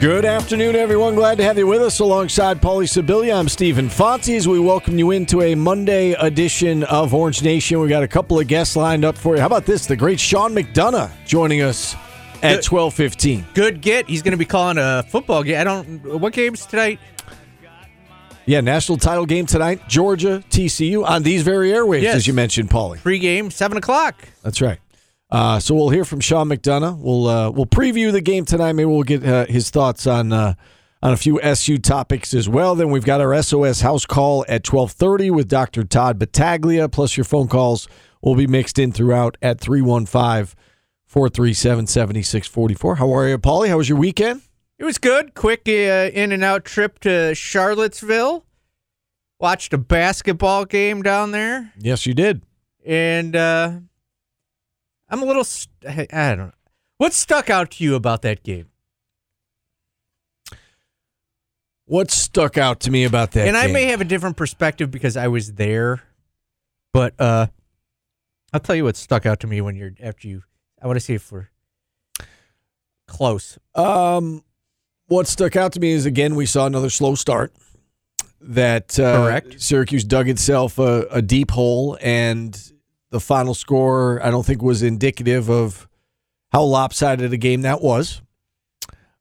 [0.00, 1.14] Good afternoon, everyone.
[1.14, 3.38] Glad to have you with us alongside Paulie Sibilia.
[3.38, 7.80] I'm Steve Infanti as we welcome you into a Monday edition of Orange Nation.
[7.80, 9.40] We got a couple of guests lined up for you.
[9.40, 9.86] How about this?
[9.86, 11.94] The great Sean McDonough joining us
[12.42, 13.46] at 12:15.
[13.54, 14.06] Good get.
[14.06, 15.58] He's going to be calling a football game.
[15.58, 16.20] I don't.
[16.20, 16.98] What games tonight?
[18.44, 19.88] Yeah, national title game tonight.
[19.88, 22.16] Georgia, TCU on these very airwaves, Yes.
[22.16, 22.98] as you mentioned, Paulie.
[22.98, 24.28] Pre-game, seven o'clock.
[24.42, 24.80] That's right.
[25.34, 26.96] Uh, so we'll hear from Sean McDonough.
[26.98, 28.74] We'll uh, we'll preview the game tonight.
[28.74, 30.54] Maybe we'll get uh, his thoughts on uh,
[31.02, 32.76] on a few SU topics as well.
[32.76, 35.82] Then we've got our SOS house call at twelve thirty with Dr.
[35.82, 36.88] Todd Battaglia.
[36.88, 37.88] Plus your phone calls
[38.22, 40.54] will be mixed in throughout at 315
[41.06, 42.94] 437 7644.
[42.96, 43.68] How are you, Paulie?
[43.68, 44.42] How was your weekend?
[44.78, 45.34] It was good.
[45.34, 48.44] Quick uh, in and out trip to Charlottesville.
[49.40, 52.42] Watched a basketball game down there, Yes, you did.
[52.86, 53.72] and uh,
[55.14, 55.44] I'm a little.
[55.44, 56.52] St- I I don't know.
[56.98, 58.66] What stuck out to you about that game?
[61.86, 63.46] What stuck out to me about that?
[63.46, 63.74] and I game?
[63.74, 66.02] may have a different perspective because I was there,
[66.92, 67.46] but uh,
[68.52, 70.42] I'll tell you what stuck out to me when you're after you.
[70.82, 71.48] I want to see if we're
[73.06, 73.56] close.
[73.76, 74.42] Um,
[75.06, 77.52] what stuck out to me is again we saw another slow start.
[78.40, 79.60] That uh, Correct.
[79.62, 82.72] Syracuse dug itself a, a deep hole, and
[83.14, 85.88] the final score I don't think was indicative of
[86.50, 88.20] how lopsided a game that was.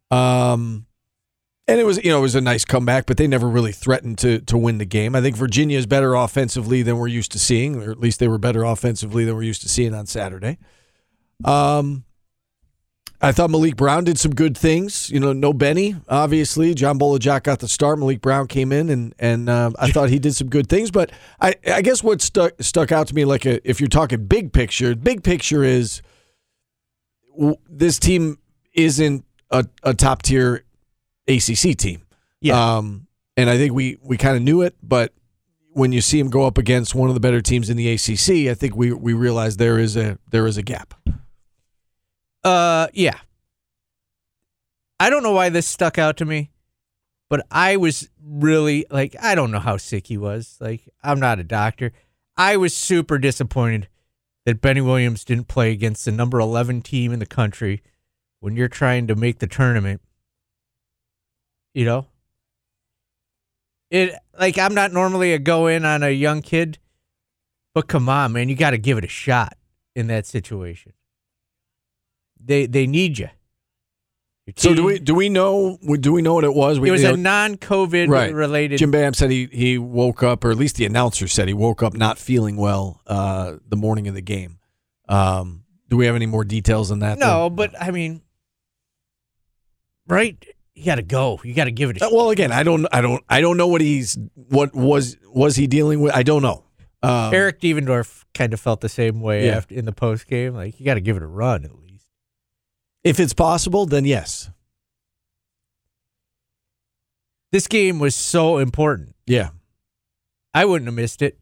[0.09, 0.87] Um,
[1.67, 4.17] and it was you know it was a nice comeback, but they never really threatened
[4.17, 5.15] to to win the game.
[5.15, 8.27] I think Virginia is better offensively than we're used to seeing, or at least they
[8.27, 10.57] were better offensively than we're used to seeing on Saturday.
[11.45, 12.03] Um,
[13.23, 15.09] I thought Malik Brown did some good things.
[15.09, 16.73] You know, no Benny, obviously.
[16.73, 17.97] John Bol Ajak got the start.
[17.97, 20.91] Malik Brown came in, and and um, I thought he did some good things.
[20.91, 24.25] But I, I guess what stuck stuck out to me, like a, if you're talking
[24.25, 26.01] big picture, big picture is
[27.33, 28.39] w- this team
[28.73, 30.65] isn't a, a top tier
[31.29, 32.01] ACC team.
[32.41, 32.75] Yeah.
[32.75, 33.07] Um,
[33.37, 35.13] and I think we we kind of knew it, but
[35.71, 38.51] when you see him go up against one of the better teams in the ACC,
[38.51, 40.93] I think we we realize there is a there is a gap.
[42.43, 43.19] Uh, yeah.
[44.99, 46.51] I don't know why this stuck out to me,
[47.29, 50.57] but I was really like, I don't know how sick he was.
[50.59, 51.91] Like, I'm not a doctor.
[52.37, 53.87] I was super disappointed
[54.45, 57.81] that Benny Williams didn't play against the number 11 team in the country
[58.39, 60.01] when you're trying to make the tournament.
[61.73, 62.07] You know?
[63.89, 66.79] It like I'm not normally a go in on a young kid,
[67.75, 69.55] but come on, man, you got to give it a shot
[69.95, 70.93] in that situation.
[72.45, 73.29] They they need you.
[74.57, 76.77] So do we do we know do we know what it was?
[76.79, 78.33] We, It was you a know, non-COVID Right.
[78.33, 78.77] related.
[78.77, 81.81] Jim Boeheim said he he woke up, or at least the announcer said he woke
[81.81, 84.59] up not feeling well uh, the morning of the game.
[85.07, 87.19] Um, do we have any more details on that?
[87.19, 88.21] no, but I mean,
[90.07, 90.43] right?
[90.75, 91.39] You got to go.
[91.43, 93.57] You got to give it a Uh, well, again, I don't I don't I don't
[93.57, 96.13] know what he's what was was he dealing with?
[96.15, 96.63] I don't know.
[97.03, 99.57] Um, Eric Devendorf kind of felt the same way Yeah.
[99.57, 100.53] after in the post game.
[100.55, 101.82] Like you got to give it a run at least.
[103.03, 104.49] If it's possible, then yes.
[107.51, 109.15] This game was so important.
[109.27, 109.49] Yeah,
[110.53, 111.37] I wouldn't have missed it.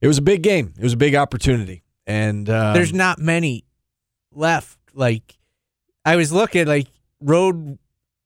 [0.00, 0.74] it was a big game.
[0.76, 3.64] It was a big opportunity, and um, There's not many
[4.32, 4.78] left.
[4.94, 5.38] Like
[6.04, 6.88] I was looking, like
[7.20, 7.78] road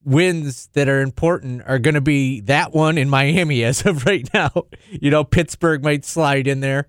[0.05, 4.29] wins that are important are going to be that one in Miami as of right
[4.35, 4.51] now.
[4.91, 6.89] You know, Pittsburgh might slide in there.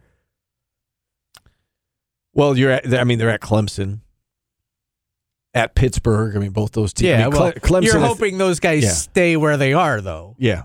[2.35, 4.01] Well, you're at, I mean they're at Clemson,
[5.53, 6.35] at Pittsburgh.
[6.35, 7.07] I mean both those teams.
[7.07, 7.85] I Yeah, mean, well, Clemson.
[7.85, 8.89] you're I hoping those guys Yeah.
[8.91, 10.35] stay where they are, though.
[10.37, 10.63] yeah.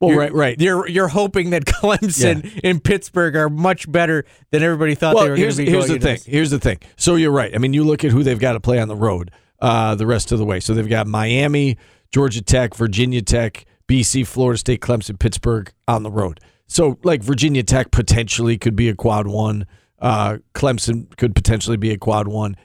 [0.00, 0.60] Well, You're- right, right.
[0.60, 5.24] You're you're hoping that Clemson and Pittsburgh are much better than everybody thought they well,
[5.24, 5.70] were going here's, to be.
[5.70, 6.00] here's the thing.
[6.00, 6.24] this.
[6.26, 6.78] Here's the thing.
[6.96, 7.54] So you're right.
[7.54, 10.06] I mean, you look at who they've got to play on the road uh, the
[10.06, 10.60] rest of the way.
[10.60, 11.78] So they've got Miami,
[12.12, 16.38] Georgia Tech, Virginia Tech, BC, Florida State, Clemson, Pittsburgh on the road.
[16.66, 19.64] So like Virginia Tech potentially could be a quad one.
[20.04, 22.56] Uh, Clemson could potentially be a quad one.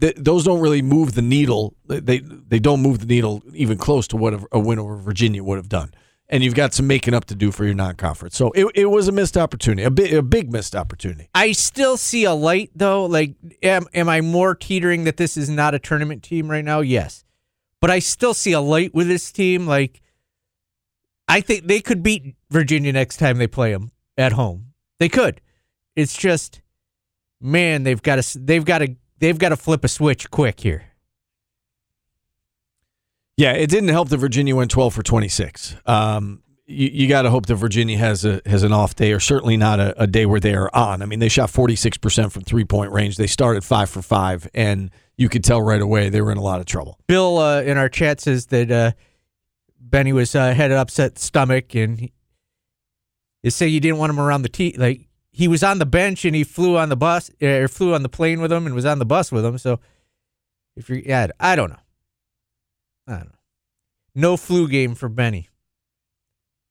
[0.00, 1.74] th- those don't really move the needle.
[1.86, 5.56] They they don't move the needle even close to what a, win over Virginia would
[5.56, 5.92] have done.
[6.30, 8.36] And you've got some making up to do for your non-conference.
[8.36, 11.28] So it, it was a missed opportunity, a big a big missed opportunity.
[11.34, 13.06] I still see a light though.
[13.06, 16.80] Like, am am I more teetering that this is not a tournament team right now?
[16.80, 17.24] Yes,
[17.80, 19.66] but I still see a light with this team.
[19.66, 20.00] Like,
[21.28, 24.72] I think they could beat Virginia next time they play them at home.
[24.98, 25.40] They could.
[25.96, 26.60] It's just,
[27.40, 30.84] man, they've got to they've got to they've got to flip a switch quick here.
[33.36, 35.76] Yeah, it didn't help that Virginia went 12 for 26.
[35.86, 39.20] Um, you, you got to hope that Virginia has a has an off day, or
[39.20, 41.02] certainly not a, a day where they are on.
[41.02, 43.16] I mean, they shot 46 percent from three point range.
[43.16, 46.42] They started five for five, and you could tell right away they were in a
[46.42, 46.98] lot of trouble.
[47.06, 48.92] Bill uh, in our chat says that uh,
[49.80, 52.12] Benny was uh, had an upset stomach, and he,
[53.42, 54.74] you say you didn't want him around the tee.
[54.76, 55.07] Like
[55.38, 58.08] he was on the bench and he flew on the bus or flew on the
[58.08, 59.56] plane with him and was on the bus with him.
[59.56, 59.78] So
[60.74, 61.78] if you're, yeah, I don't know.
[63.06, 63.38] I don't know.
[64.16, 65.48] No flu game for Benny.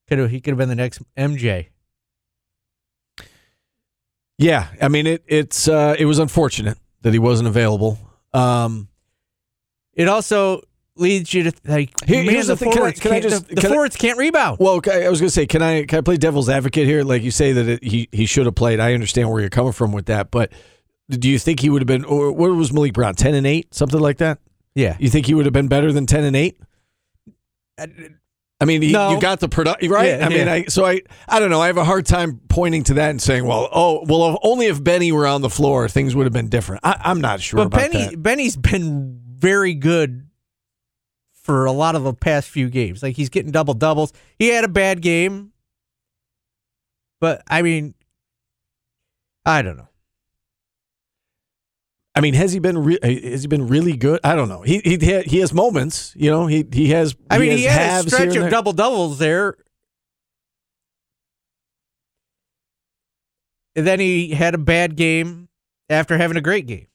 [0.10, 1.68] Could have he could have been the next MJ.
[4.38, 5.24] Yeah, I mean it.
[5.28, 7.98] It's uh, it was unfortunate that he wasn't available.
[8.34, 8.90] Um,
[9.94, 10.62] It also
[11.00, 12.72] leads you to like, Here- man, here's the, the thing.
[12.72, 14.58] Can I- forwards can I just- the, the can I- forwards can't rebound.
[14.60, 17.04] well, okay, I was going to say, can I can I play devil's advocate here?
[17.04, 18.80] Like you say that it, he he should have played.
[18.80, 20.52] I understand where you're coming from with that, but
[21.10, 22.04] do you think he would have been?
[22.06, 23.16] Or what was Malik Brown?
[23.16, 24.40] Ten and eight, something like that.
[24.76, 26.58] yeah, You think he would have been better than ten and eight?
[28.60, 29.12] I mean, he, No.
[29.12, 30.18] you got the product right.
[30.20, 30.54] Yeah, I mean, yeah.
[30.54, 31.62] I so I I don't know.
[31.62, 34.66] I have a hard time pointing to that and saying, well, oh, well, if, only
[34.66, 36.82] if Benny were on the floor, things would have been different.
[36.84, 38.24] I, I'm not sure but about Benny that.
[38.24, 40.27] Benny's been very good
[41.48, 43.02] for a lot of the past few games.
[43.02, 44.12] Like he's getting double doubles.
[44.38, 45.54] He had a bad game,
[47.22, 47.96] but I mean,
[49.46, 49.88] I don't know.
[52.14, 54.20] I mean, has he been re- uh, has he been really good?
[54.26, 54.62] I don't know.
[54.62, 56.48] He he he has moments, you know.
[56.48, 57.16] He he has.
[57.30, 59.56] I mean, has he had a stretch of double doubles there.
[63.78, 65.48] And then he had a bad game
[65.90, 66.88] after having a great game.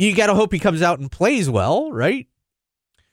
[0.00, 2.26] You got to hope he comes out and plays well, right?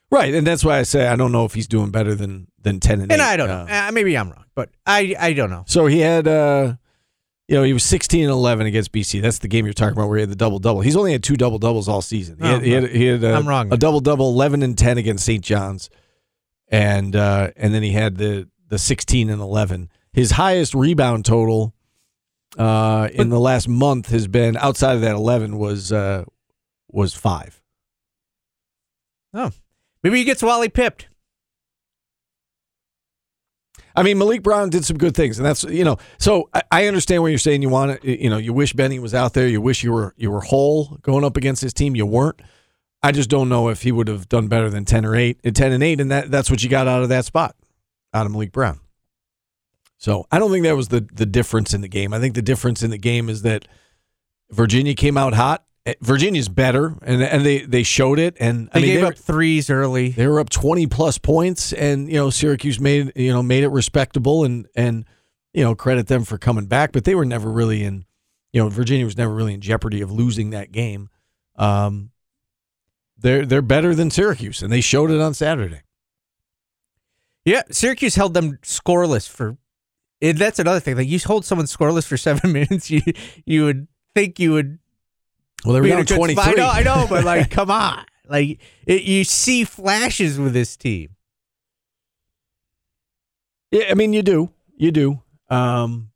[0.10, 2.80] right, and that's why I say I don't know if he's doing better than than
[2.80, 3.26] ten and, And eight.
[3.26, 3.66] I don't know.
[3.70, 5.64] Uh, Uh, maybe I'm wrong, but I I don't know.
[5.68, 6.76] so he had, uh
[7.50, 9.22] you know, he was sixteen and eleven against BC.
[9.22, 10.82] That's the game you're talking about where he had the double double.
[10.82, 12.38] He's only had two double doubles all season.
[12.42, 14.78] He Oh, had, he had, he had a, I'm wrong a double double, eleven and
[14.78, 15.44] ten against St.
[15.44, 15.90] John's,
[16.70, 19.90] and uh and then he had the the sixteen and eleven.
[20.14, 21.74] His highest rebound total
[22.58, 26.24] uh in the last month has been outside of that eleven was uh
[26.90, 27.62] was five.
[29.34, 29.52] Oh,
[30.04, 31.08] maybe he gets Wally pipped.
[33.96, 35.98] I mean, Malik Brown did some good things, and that's you know.
[36.20, 37.64] So I, I understand what you're saying.
[37.64, 39.48] You want to, you know, you wish Benny was out there.
[39.48, 41.96] You wish you were you were whole going up against his team.
[41.96, 42.40] You weren't.
[43.02, 45.50] I just don't know if he would have done better than ten or eight, uh,
[45.50, 47.56] ten and eight, and that that's what you got out of that spot,
[48.14, 48.80] out of Malik Brown.
[49.98, 52.14] So I don't think that was the the difference in the game.
[52.14, 53.68] I think the difference in the game is that
[54.52, 55.66] Virginia came out hot.
[56.02, 58.36] Virginia's better, and and they they showed it.
[58.40, 60.10] And They I mean, gave they up threes early.
[60.10, 63.70] they were up 20 plus points and you know Syracuse made you know made it
[63.70, 65.06] respectable and and
[65.54, 68.06] you know credit them for coming back but they were never really in
[68.54, 71.10] you know Virginia was never really in jeopardy of losing that game
[71.56, 72.12] um
[73.18, 75.82] they're they're better than Syracuse and they showed it on Saturday
[77.46, 79.58] Yeah, Syracuse held them scoreless for.
[80.22, 80.98] And that's another thing.
[80.98, 83.02] Like you hold someone scoreless for seven minutes, you
[83.46, 84.80] you would think you would
[85.66, 86.48] well they were down 23 spot.
[86.48, 90.76] I know, I know, but like, come on, like it, you see flashes with this
[90.78, 91.16] team.
[93.72, 96.10] yeah I mean you do you do um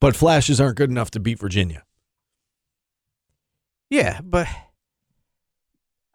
[0.00, 1.84] but flashes aren't good enough to beat Virginia
[3.90, 4.46] Yeah, but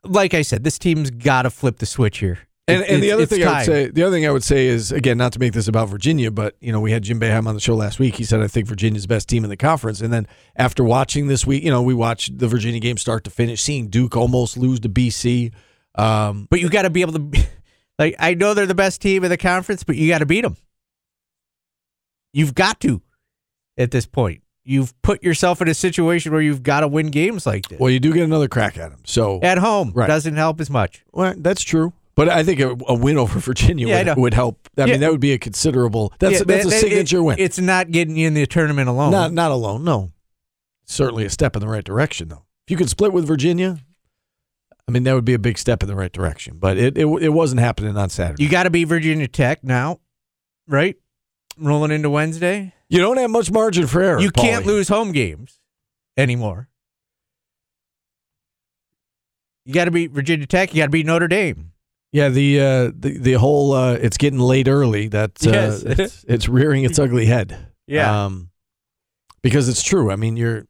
[0.04, 2.40] like I said, this team's got to flip the switch here.
[2.70, 4.92] And, and the other thing I would say, the other thing I would say is
[4.92, 7.54] again, not to make this about Virginia, but you know, we had Jim Boeheim on
[7.56, 8.16] the show last week.
[8.16, 10.02] He said I think Virginia's best team in the conference.
[10.02, 13.30] And then after watching this week, you know, we watched the Virginia game start to
[13.30, 15.52] finish, seeing Duke almost lose to BC.
[15.96, 17.48] Um, but you got to be able to.
[18.00, 20.40] Like I know they're the best team in the conference, but you got to beat
[20.44, 20.56] them.
[22.34, 23.02] You've got to.
[23.78, 27.46] At this point, you've put yourself in a situation where you've got to win games
[27.46, 27.80] like this.
[27.80, 29.02] well, you do get another crack at them.
[29.06, 30.08] So At home Right.
[30.08, 31.04] doesn't help as much.
[31.12, 31.92] well, that's true.
[32.20, 34.68] But I think a, a win over Virginia Yeah, would, would help.
[34.78, 34.92] I Yeah.
[34.92, 36.12] mean, that would be a considerable.
[36.20, 37.40] That's Yeah, that's that- a signature it- win.
[37.40, 39.12] It's not getting you in the tournament alone.
[39.12, 39.86] Not not alone.
[39.86, 40.12] No,
[40.86, 42.44] certainly a step in the right direction, though.
[42.68, 43.78] If you could split with Virginia,
[44.86, 46.58] I mean, that would be a big step in the right direction.
[46.60, 48.44] But it it, it wasn't happening on Saturday.
[48.44, 50.02] you got to be Virginia Tech now,
[50.68, 50.98] right?
[51.58, 52.74] Rolling into Wednesday.
[52.90, 54.20] You don't have much margin for error.
[54.20, 55.62] you can't lose home games
[56.18, 56.68] anymore.
[59.64, 60.74] You got to beat Virginia Tech.
[60.74, 61.72] You got to beat Notre Dame.
[62.12, 65.08] Yeah, the uh, the the whole uh, it's getting late early.
[65.10, 65.84] That uh, Yes.
[65.86, 67.68] it's, it's rearing its ugly head.
[67.88, 68.26] Yeah.
[68.26, 68.50] um,
[69.42, 70.12] because it's true.
[70.12, 70.66] I mean, you're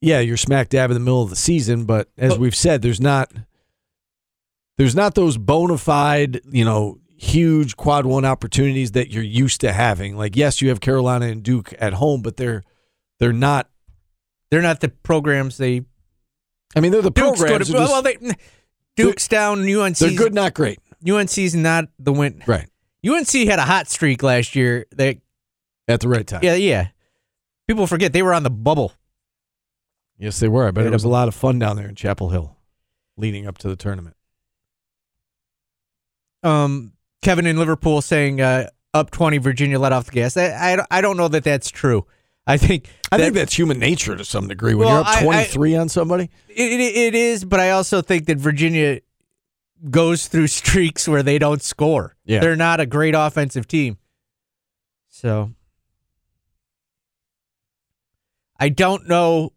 [0.00, 2.82] yeah, you're smack dab in the middle of the season, but as But- we've said,
[2.82, 3.32] there's not
[4.78, 9.72] there's not those bona fide, you know, huge quad one opportunities that you're used to
[9.72, 10.16] having.
[10.18, 12.62] Like, yes, you have Carolina and Duke at home, but they're
[13.18, 13.70] they're not.
[14.50, 15.82] They're not the programs they.
[16.76, 17.68] I mean, they're the Duke's programs.
[17.70, 18.16] to, are just- well, they,
[18.96, 19.60] Duke's down.
[19.68, 19.98] UNC.
[19.98, 20.78] they're good, not great.
[21.08, 22.42] UNC's not the win.
[22.46, 22.68] Right
[23.06, 24.86] UNC had a hot streak last year.
[24.92, 25.18] That
[25.86, 26.40] at the right time.
[26.42, 26.88] yeah, yeah.
[27.68, 28.92] People forget they were on the bubble.
[30.18, 30.66] Yes, they were.
[30.66, 32.56] I bet They it was a- a lot of fun down there in Chapel Hill,
[33.16, 34.16] leading up to the tournament.
[36.42, 39.38] Um, Kevin in Liverpool saying uh, up twenty.
[39.38, 40.36] Virginia let off the gas.
[40.36, 42.06] I, I, I don't know that that's true.
[42.46, 44.74] I think I that- think that's human nature to some degree.
[44.74, 47.70] When Well, you're I- up I- 23 on somebody, It, it, it is, but I
[47.70, 49.00] also think that Virginia
[49.90, 52.16] goes through streaks where they don't score.
[52.24, 52.40] Yeah.
[52.40, 53.98] They're not a great offensive team.
[55.08, 55.52] So
[58.58, 59.52] I don't know.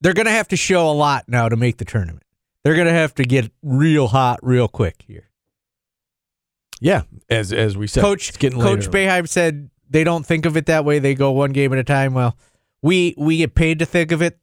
[0.00, 2.24] They're going to have to show a lot now to make the tournament.
[2.64, 5.28] They're going to have to get real hot real quick here.
[6.80, 8.90] yeah, as as we said, Coach Coach later.
[8.90, 10.98] Boeheim said they don't think of it that way.
[11.00, 12.14] They go one game at a time.
[12.14, 12.36] Well,
[12.80, 14.38] we we get paid to think of it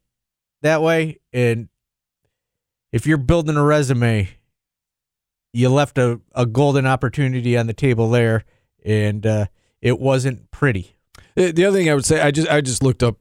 [0.62, 1.68] that way, and
[2.92, 4.28] if you're building a resume,
[5.52, 8.44] you left a, a golden opportunity on the table there,
[8.84, 9.46] and uh,
[9.80, 10.96] it wasn't pretty.
[11.34, 13.16] The the other thing I would say, I just I just looked up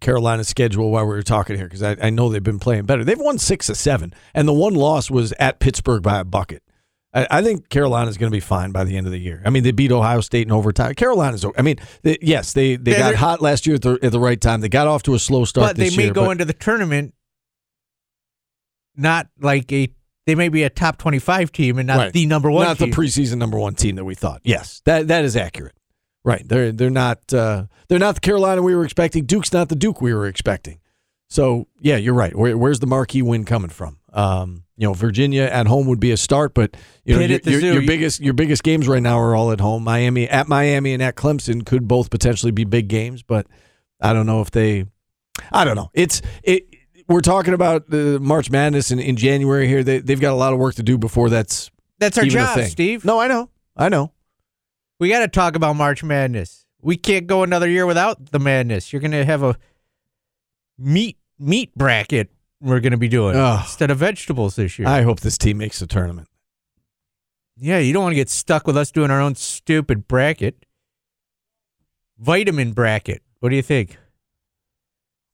[0.00, 3.04] Carolina's schedule while we were talking here because I, I know they've been playing better.
[3.04, 6.62] They've won six of seven, and the one loss was at Pittsburgh by a bucket.
[7.12, 9.42] I, I think Carolina's going to be fine by the end of the year.
[9.44, 10.94] I mean, they beat Ohio State in overtime.
[10.94, 14.12] Carolina's, I mean, they, yes, they they Yeah, got hot last year at the, at
[14.12, 14.60] the right time.
[14.60, 16.52] They got off to a slow start but they may year, go but- into the
[16.52, 17.14] tournament
[18.96, 19.88] not like a.
[20.26, 22.12] They may be a top twenty-five team and not Right.
[22.12, 22.64] the number one.
[22.66, 22.90] not team.
[22.90, 24.42] the preseason number one team that we thought.
[24.44, 25.74] Yes, that that is accurate.
[26.24, 26.46] Right.
[26.46, 29.24] They're they're not uh, they're not the Carolina we were expecting.
[29.24, 30.78] Duke's not the Duke we were expecting.
[31.30, 32.36] So yeah, you're right.
[32.36, 33.98] Where, where's the marquee win coming from?
[34.12, 37.60] Um, you know, Virginia at home would be a start, but you know your, your,
[37.74, 39.84] your biggest your biggest games right now are all at home.
[39.84, 43.46] Miami at Miami and at Clemson could both potentially be big games, but
[44.00, 44.86] I don't know if they.
[45.52, 45.90] I don't know.
[45.92, 46.64] It's it.
[47.08, 49.84] We're talking about the March Madness in, in January here.
[49.84, 52.58] They they've got a lot of work to do before that's That's our job.
[52.62, 53.04] Steve.
[53.04, 53.50] No, I know.
[53.76, 54.12] I know.
[54.98, 56.64] We got to talk about March Madness.
[56.80, 58.94] We can't go another year without the madness.
[58.94, 59.58] You're going to have a
[60.78, 63.60] meat meat bracket we're going to be doing Ugh.
[63.62, 64.86] instead of vegetables this year.
[64.88, 66.28] I hope this team makes the tournament.
[67.56, 70.64] yeah, you don't want to get stuck with us doing our own stupid bracket.
[72.18, 73.22] Vitamin bracket.
[73.40, 73.96] What do you think?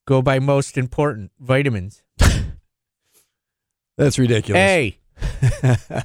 [0.06, 2.02] Go by most important vitamins.
[3.98, 4.60] That's ridiculous.
[4.60, 4.98] Hey.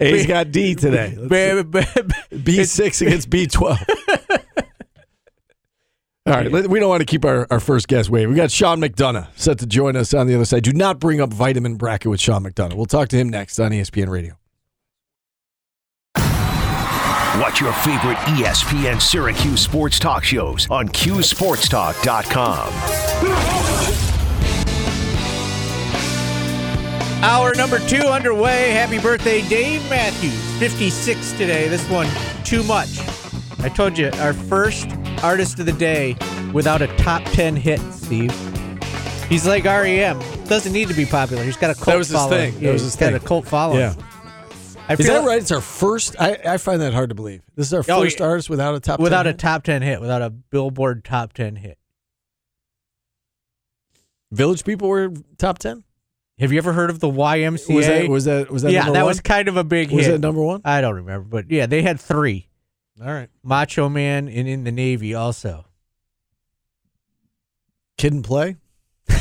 [0.00, 1.16] A's got D today.
[1.28, 1.84] B- b-
[2.30, 3.78] b- B six against B twelve.
[6.24, 8.30] All right, let- we don't want to keep our, our first guest waiting.
[8.30, 10.62] We got Sean McDonough set to join us on the other side.
[10.62, 12.74] Do not bring up vitamin bracket with Sean McDonough.
[12.74, 14.34] We'll talk to him next on ESPN Radio.
[17.40, 22.72] Watch your favorite ESPN Syracuse sports talk shows on QSportsTalk.com.
[27.24, 28.70] Hour number two underway.
[28.70, 30.40] Happy birthday, Dave Matthews.
[30.58, 31.68] 56 today.
[31.68, 32.06] This one,
[32.44, 32.98] too much.
[33.62, 34.88] I told you, our first
[35.22, 36.16] artist of the day
[36.52, 38.32] without a top 10 hit, Steve.
[39.28, 40.18] He's like REM.
[40.46, 41.42] Doesn't need to be popular.
[41.44, 41.92] He's got a cult following.
[41.94, 42.52] That was his following.
[42.52, 42.54] thing.
[42.60, 43.80] That Yeah, was he's his got a cult following.
[43.80, 43.94] Yeah.
[44.88, 45.40] I Is that like- right?
[45.40, 46.16] It's our first.
[46.18, 47.42] I, I find that hard to believe.
[47.54, 48.26] This is our Oh, first yeah.
[48.26, 48.98] artist without a top.
[48.98, 49.38] 10 Without a hit?
[49.38, 51.78] top 10 hit, without a Billboard top 10 hit.
[54.32, 55.84] Village People were top ten.
[56.38, 57.74] Have you ever heard of the YMCA?
[57.74, 59.08] Was that was that was that yeah, number that one?
[59.10, 60.12] was kind of a big was hit.
[60.12, 60.62] that number one?
[60.64, 62.48] I don't remember, but yeah, they had three.
[63.00, 65.64] All right, Macho Man and in the Navy also.
[67.98, 68.56] Kid and Play.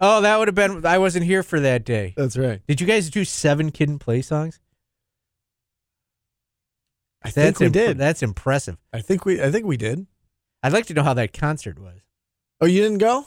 [0.00, 0.86] Oh, that would have been.
[0.86, 2.14] I wasn't here for that day.
[2.16, 2.60] That's right.
[2.68, 4.60] Did you guys do seven Kid and Play songs?
[7.20, 7.98] I think we imp- did.
[7.98, 8.76] That's impressive.
[8.92, 9.42] I think we.
[9.42, 10.06] I think we did.
[10.62, 11.98] I'd like to know how that concert was.
[12.60, 13.26] Oh, you didn't go?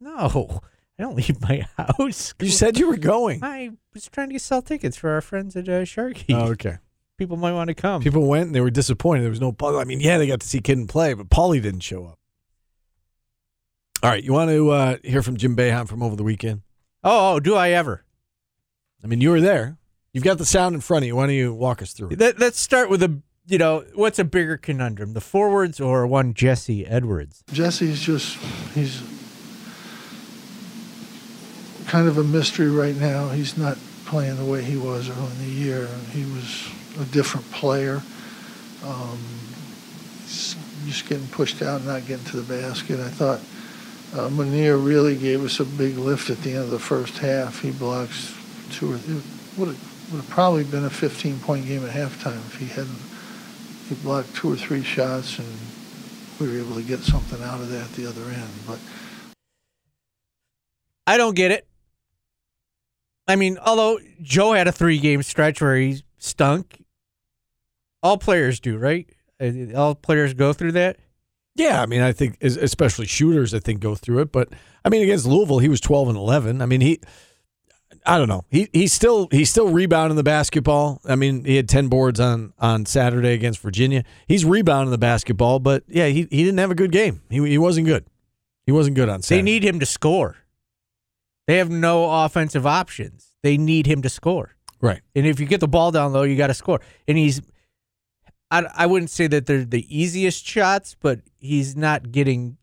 [0.00, 0.62] No,
[0.98, 2.32] I don't leave my house.
[2.40, 3.44] You said you were going.
[3.44, 6.34] I was trying to sell tickets for our friends at uh, Sharky.
[6.34, 6.78] Oh, okay.
[7.20, 8.00] People might want to come.
[8.00, 9.24] People went and they were disappointed.
[9.24, 9.54] There was no.
[9.60, 12.18] I mean, yeah, they got to see Kid and Play, but Paulie didn't show up.
[14.02, 16.62] All right, you want to uh, hear from Jim Boeheim from over the weekend?
[17.04, 18.06] oh, oh, do I ever?
[19.04, 19.76] I mean, you were there.
[20.14, 21.16] You've got the sound in front of you.
[21.16, 22.18] Why don't you walk us through it?
[22.18, 23.20] Let, let's start with a.
[23.46, 27.44] You know, what's a bigger conundrum, the forwards or one Jesse Edwards?
[27.52, 28.38] Jesse's just
[28.72, 29.02] he's
[31.86, 33.28] kind of a mystery right now.
[33.28, 35.86] He's not playing the way he was early in the year.
[36.12, 38.02] He was a different player.
[38.84, 39.18] Um,
[40.86, 43.00] just getting pushed out and not getting to the basket.
[43.00, 43.40] I thought
[44.18, 47.60] uh, Mounir really gave us a big lift at the end of the first half.
[47.60, 48.34] He blocks
[48.72, 48.98] two or
[49.58, 52.98] would have, would have probably been a 15 point game at halftime if he hadn't.
[53.88, 55.48] He blocked two or three shots and
[56.40, 58.50] we were able to get something out of that at the other end.
[58.66, 58.78] But
[61.06, 61.66] I don't get it.
[63.28, 66.79] I mean, although Joe had a three game stretch where he stunk,
[68.02, 69.08] all players do, right?
[69.40, 70.98] Uh, All players go through that.
[71.56, 74.32] Yeah, I mean, I think especially shooters, I think go through it.
[74.32, 74.50] But
[74.84, 76.62] I mean, against Louisville, he was twelve and eleven.
[76.62, 77.00] I mean, he,
[78.06, 81.00] I don't know, he he's still he's still rebounding the basketball.
[81.06, 84.04] I mean, he had ten boards on on Saturday against Virginia.
[84.28, 87.22] He's rebounding the basketball, but yeah, he he didn't have a good game.
[87.30, 88.04] He he wasn't good.
[88.64, 89.38] He wasn't good on Saturday.
[89.40, 90.36] They need him to score.
[91.46, 93.32] They have no offensive options.
[93.42, 94.54] They need him to score.
[94.80, 95.00] right.
[95.16, 96.80] And if you get the ball down low, you got to score.
[97.08, 97.40] And he's,
[98.50, 102.56] I, I wouldn't say that they're the easiest shots, but he's not getting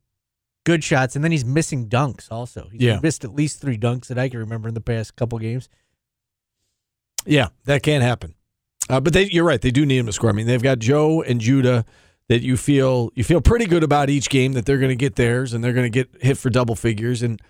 [0.65, 1.15] good shots.
[1.15, 2.67] And then he's missing dunks also.
[2.71, 2.99] He's Yeah.
[3.01, 5.69] missed at least three dunks that I can remember in the past couple games.
[7.25, 8.35] Yeah, that can happen.
[8.89, 9.61] Uh, but they, you're right.
[9.61, 10.29] They do need him to score.
[10.29, 11.85] I mean, they've got Joe and Judah
[12.29, 15.15] that you feel you feel pretty good about each game that they're going to get
[15.15, 17.21] theirs and they're going to get hit for double figures.
[17.21, 17.41] And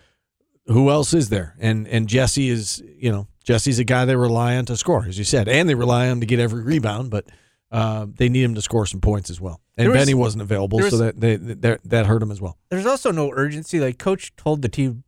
[0.67, 1.55] who else is there?
[1.59, 5.17] And and Jesse is you know Jesse's a guy they rely on to score, as
[5.17, 7.09] you said, and they rely on to get every rebound.
[7.11, 7.25] But
[7.71, 9.61] uh, they need him to score some points as well.
[9.77, 12.57] And was- Benny wasn't available, there so that they, that that hurt him as well.
[12.69, 13.79] There's also no urgency.
[13.79, 15.03] Like coach told the team,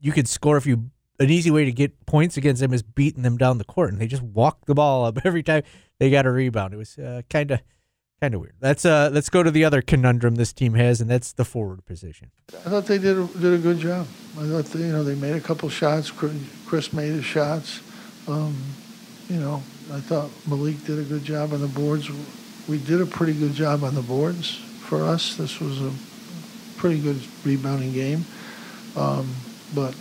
[0.00, 0.90] you could score if you.
[1.20, 4.00] An easy way to get points against them is beating them down the court, and
[4.00, 5.62] they just walk the ball up every time
[6.00, 6.74] they got a rebound.
[6.74, 6.98] It was
[7.30, 7.60] kind of
[8.20, 8.54] kind of weird.
[8.60, 11.84] Let's uh let's go to the other conundrum this team has, and that's the forward
[11.86, 12.32] position.
[12.52, 14.08] I thought they did a, did a good job.
[14.36, 16.10] I thought they, you know they made a couple shots.
[16.10, 16.32] Chris-
[16.66, 17.80] Chris made his shots.
[18.26, 18.56] Um,
[19.28, 19.62] you know,
[19.92, 22.10] I thought Malik did a good job on the boards.
[22.68, 25.36] We did a pretty good job on the boards for us.
[25.36, 25.92] This was a
[26.76, 28.24] pretty good rebounding game.
[28.96, 29.34] Um,
[29.74, 29.94] but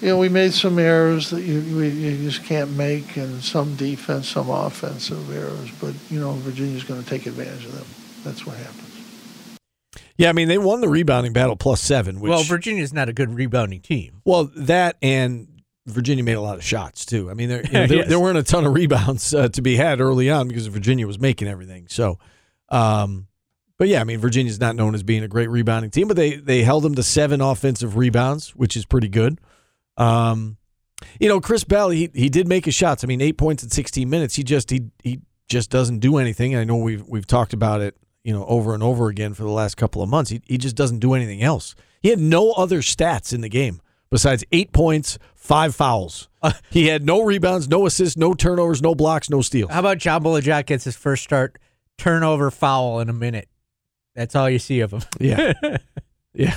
[0.00, 3.74] you know, we made some errors that you, you you just can't make, and some
[3.74, 5.70] defense, some offensive errors.
[5.80, 7.86] But you know, Virginia's going to take advantage of them.
[8.24, 8.84] That's what happens.
[10.16, 12.20] Yeah, I mean they won the rebounding battle plus seven.
[12.20, 14.20] Which, well, Virginia's not a good rebounding team.
[14.24, 15.57] Well, that and
[15.88, 17.30] Virginia made a lot of shots too.
[17.30, 18.08] I mean, there you know, there, Yes.
[18.08, 21.18] there weren't a ton of rebounds uh, to be had early on because Virginia was
[21.18, 21.86] making everything.
[21.88, 22.18] So,
[22.68, 23.26] um,
[23.78, 26.36] but yeah, I mean, Virginia's not known as being a great rebounding team, but they
[26.36, 29.38] they held them to seven offensive rebounds, which is pretty good.
[29.96, 30.56] Um,
[31.20, 33.04] you know, Chris Bell, he he did make his shots.
[33.04, 34.34] I mean, eight points in sixteen minutes.
[34.34, 36.56] He just he he just doesn't do anything.
[36.56, 39.50] I know we've we've talked about it, you know, over and over again for the
[39.50, 40.30] last couple of months.
[40.30, 41.74] He he just doesn't do anything else.
[42.02, 46.28] He had no other stats in the game besides eight points, five fouls.
[46.70, 49.70] he had no rebounds, no assists, no turnovers, no blocks, no steals.
[49.70, 51.58] How about John Bol Ajak gets his first start,
[51.96, 53.48] turnover foul in a minute.
[54.14, 55.02] That's all you see of him.
[55.20, 55.52] Yeah.
[56.34, 56.54] Yeah,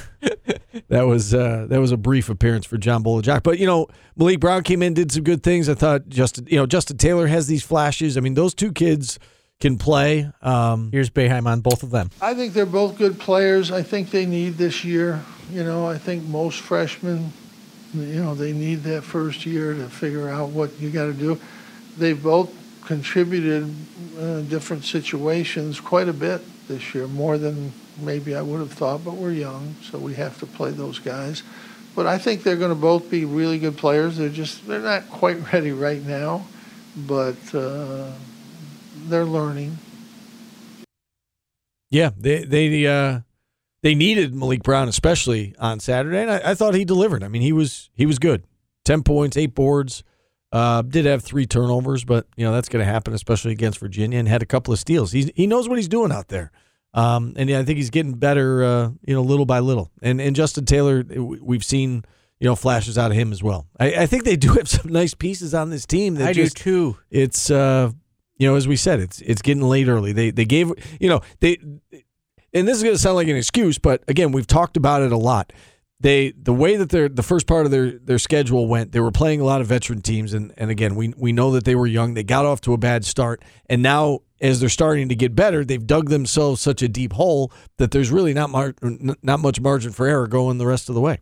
[0.90, 3.42] that was uh, that was a brief appearance for John Bol Ajak.
[3.42, 5.68] But you know, Malik Brown came in, did some good things.
[5.68, 8.16] I thought Justin, you know, Justin Taylor has these flashes.
[8.16, 9.18] I mean, those two kids
[9.62, 10.30] can play.
[10.42, 12.10] Um, Here's Boeheim on both of them.
[12.22, 13.72] I think they're both good players.
[13.72, 15.22] I think they need this year.
[15.52, 17.32] You know, I think most freshmen,
[17.94, 21.40] you know, they need that first year to figure out what you got to do.
[21.98, 22.52] They've both
[22.86, 23.74] contributed
[24.20, 29.04] uh, different situations quite a bit this year, more than maybe I would have thought,
[29.04, 31.44] but we're young, so we have to play those guys.
[31.96, 34.18] But I think they're going to both be really good players.
[34.18, 36.46] They're just, they're not quite ready right now,
[36.96, 38.12] but uh,
[39.12, 39.78] they're learning.
[41.90, 43.20] yeah, they they uh,
[43.84, 47.24] they needed Malik Brown especially on Saturday, and I, I thought he delivered.
[47.24, 48.46] I mean, he was he was good.
[48.86, 50.04] Ten points, eight boards.
[50.54, 54.20] Uh, did have three turnovers, but you know that's going to happen, especially against Virginia,
[54.20, 55.12] and had a couple of steals.
[55.12, 56.52] He he knows what he's doing out there.
[56.94, 59.92] Um, and yeah, I think he's getting better, uh, you know, little by little.
[60.02, 62.04] And and Justin Taylor, we- we've seen,
[62.42, 63.66] you know, flashes out of him as well.
[63.80, 66.16] I, I think they do have some nice pieces on this team.
[66.16, 66.98] That I just, do too.
[67.10, 67.92] It's, uh,
[68.42, 70.14] you know, as we said, it's it's getting late early.
[70.14, 71.60] They they gave, you know, they,
[72.56, 75.12] and this is going to sound like an excuse, but again, we've talked about it
[75.12, 75.54] a lot.
[76.00, 79.12] They the way that their the first part of their their schedule went, they were
[79.12, 81.86] playing a lot of veteran teams, and and again, we we know that they were
[81.86, 82.16] young.
[82.16, 85.64] They got off to a bad start, and now as they're starting to get better,
[85.64, 88.74] they've dug themselves such a deep hole that there's really not mar-
[89.22, 91.20] not much margin for error going the rest of the way.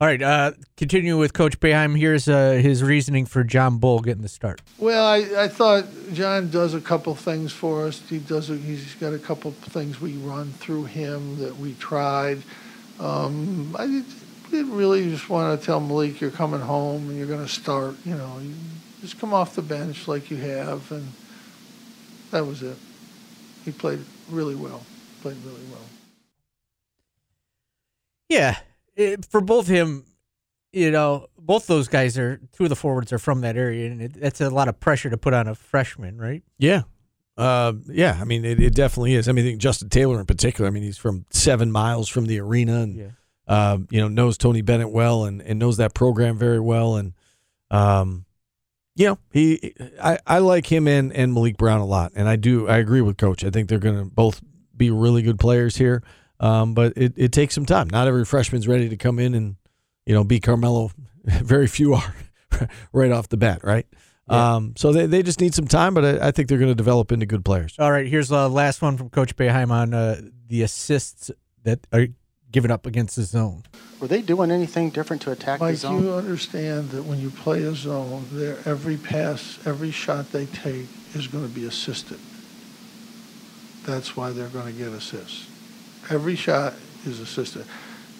[0.00, 1.98] All right, uh, continue with Coach Boeheim.
[1.98, 4.62] Here's uh, his reasoning for John Bol getting the start.
[4.78, 5.84] Well, I, I thought
[6.14, 8.00] John does a couple things for us.
[8.08, 8.48] He does.
[8.48, 12.42] A, he's got a couple things we run through him that we tried.
[12.98, 14.06] Um, I did
[14.50, 17.94] didn't really just want to tell Malik you're coming home and you're going to start.
[18.06, 18.54] You know, you
[19.02, 21.12] just come off the bench like you have, and
[22.30, 22.78] that was it.
[23.66, 24.82] He played really well.
[25.20, 25.84] Played really well.
[28.30, 28.56] Yeah,
[28.96, 30.04] it, for both him,
[30.72, 34.02] you know, both those guys are two of the forwards are from that area, and
[34.02, 36.42] it, that's a lot of pressure to put on a freshman, right?
[36.58, 36.82] Yeah.
[37.36, 39.28] Uh, yeah, I mean, it, it definitely is.
[39.28, 42.38] I mean, I Justin Taylor in particular, I mean, he's from seven miles from the
[42.38, 43.08] arena and, Yeah.
[43.48, 46.96] uh, you know, knows Tony Bennett well and, and knows that program very well.
[46.96, 47.14] And,
[47.70, 48.26] um,
[48.94, 49.72] you know, he,
[50.02, 52.12] I, I like him and, and Malik Brown a lot.
[52.14, 53.42] And I do, I agree with Coach.
[53.42, 54.42] I think they're going to both
[54.76, 56.02] be really good players here.
[56.40, 57.88] Um, but it, it takes some time.
[57.88, 59.56] Not every freshman's ready to come in and,
[60.06, 60.90] you know, be Carmelo.
[61.24, 62.14] Very few are
[62.92, 63.86] right off the bat, right?
[64.26, 66.74] Um, so they, they just need some time, but I, I think they're going to
[66.76, 67.74] develop into good players.
[67.78, 71.32] All right, here's the last one from Coach Boeheim on uh, the assists
[71.64, 72.06] that are
[72.52, 73.64] given up against the zone.
[74.00, 76.02] Were they doing anything different to attack the Mike, zone?
[76.04, 80.86] you understand that when you play a zone, there every pass, every shot they take
[81.14, 82.18] is going to be assisted.
[83.84, 85.49] That's why they're going to get assists.
[86.10, 86.74] Every shot
[87.06, 87.64] is assisted.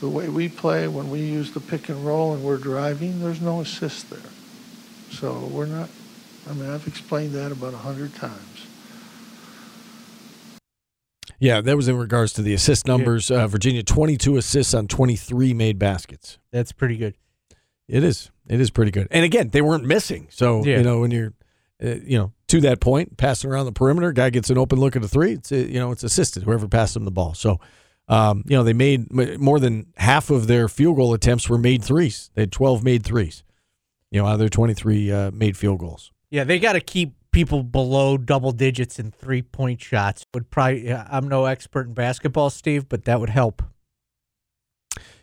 [0.00, 3.40] The way we play, when we use the pick and roll and we're driving, there's
[3.40, 4.18] no assist there.
[5.11, 5.90] So we're not.
[6.48, 8.66] I mean, I've explained that about a hundred times.
[11.38, 13.31] Yeah, that was in regards to the assist numbers.
[13.31, 16.38] Uh, Virginia, 22 assists on 23 made baskets.
[16.53, 17.14] That's pretty good.
[17.88, 18.31] It is.
[18.46, 19.09] It is pretty good.
[19.11, 20.29] And again, they weren't missing.
[20.31, 20.79] So, Yeah.
[20.79, 21.33] you know, when you're,
[21.83, 24.96] uh, you know, to that point, passing around the perimeter, guy gets an open look
[24.96, 27.32] at a three, it's, uh, you know, it's assisted, whoever passed them the ball.
[27.34, 27.60] So,
[28.08, 31.84] um, you know, they made more than half of their field goal attempts were made
[31.84, 32.30] threes.
[32.34, 33.44] They had 12 made threes,
[34.10, 36.10] you know, out of their 23 uh, made field goals.
[36.30, 40.24] Yeah, they got to keep people below double digits in three point shots.
[40.34, 40.92] Would probably.
[40.92, 43.62] I'm no expert in basketball, Steve, but that would help.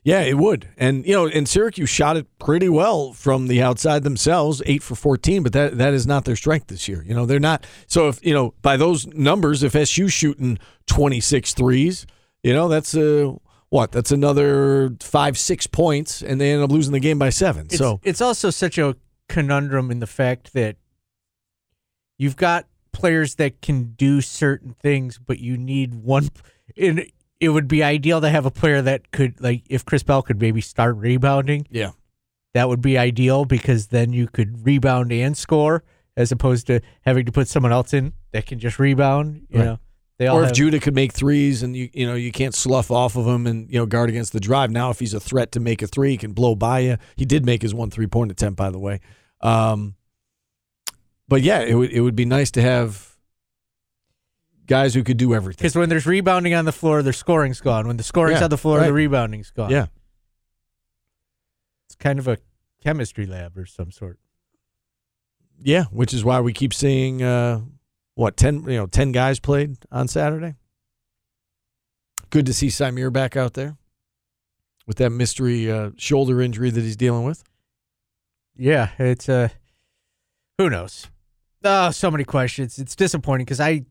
[0.04, 0.70] Yeah, it would.
[0.78, 4.96] And you know, and Syracuse shot it pretty well from the outside themselves, 8 for
[4.96, 7.04] 14, but that that is not their strength this year.
[7.04, 11.54] You know, they're not so if, you know, by those numbers if SU shooting 26
[11.54, 12.06] threes,
[12.42, 13.36] you know, that's a
[13.70, 13.92] what?
[13.92, 17.66] That's another 5 6 points and they end up losing the game by 7.
[17.66, 18.96] It's, so, it's also such a
[19.28, 20.78] conundrum in the fact that
[22.18, 26.30] you've got players that can do certain things, but you need one.
[26.78, 30.22] And it would be ideal to have a player that could, like, if Chris Bell
[30.22, 31.92] could maybe start rebounding, yeah.
[32.54, 35.84] that would be ideal because then you could rebound and score
[36.16, 39.46] as opposed to having to put someone else in that can just rebound.
[39.50, 39.66] You Right.
[39.66, 39.80] know,
[40.18, 42.56] they all Or if have- Judah could make threes and you you know you can't
[42.56, 44.72] slough off of him and you know guard against the drive.
[44.72, 46.98] Now if he's a threat to make a three, he can blow by you.
[47.16, 49.00] He did make his one three point attempt by the way.
[49.42, 49.94] Um,
[51.28, 53.07] but yeah, it would it would be nice to have
[54.68, 55.58] guys who could do everything.
[55.64, 57.88] Because when there's rebounding on the floor, their scoring's gone.
[57.88, 58.88] When the scoring's Yeah, on the floor, right.
[58.88, 59.70] the rebounding's gone.
[59.72, 59.88] Yeah,
[61.88, 62.38] It's kind of a
[62.84, 64.20] chemistry lab or some sort.
[65.62, 67.62] yeah, which is why we keep seeing uh,
[68.16, 70.56] what ten you know ten guys played on Saturday.
[72.30, 73.78] Good to see Samir back out there
[74.86, 77.44] with that mystery uh, shoulder injury that he's dealing with.
[78.58, 79.50] Yeah, it's uh
[80.58, 81.08] who knows.
[81.64, 82.78] Oh, so many questions.
[82.80, 83.86] It's disappointing because I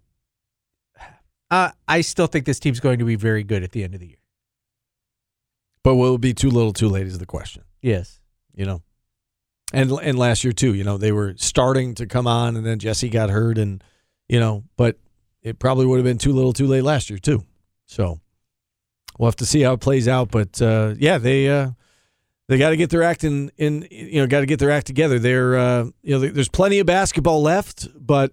[1.51, 4.01] uh, I still think this team's going to be very good at the end of
[4.01, 4.17] the year.
[5.83, 7.07] But will it be too little, too late?
[7.07, 7.63] Is the question.
[7.81, 8.21] Yes.
[8.55, 8.83] you know.
[9.73, 12.79] And and last year too, you know, they were starting to come on, and then
[12.79, 13.83] Jesse got hurt, and
[14.29, 14.97] you know, but
[15.43, 17.45] it probably would have been too little, too late last year too.
[17.85, 18.21] So
[19.19, 20.31] we'll have to see how it plays out.
[20.31, 21.71] But uh, yeah, they uh,
[22.49, 24.87] they got to get their act in, in you know, got to get their act
[24.87, 25.19] together.
[25.19, 28.33] They're uh, you know, there's plenty of basketball left, but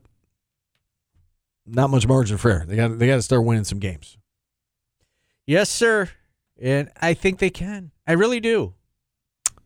[1.65, 2.65] not much margin for error.
[2.65, 4.17] They got they got to start winning some games.
[5.45, 6.09] Yes, sir.
[6.61, 7.91] And I think they can.
[8.07, 8.73] I really do.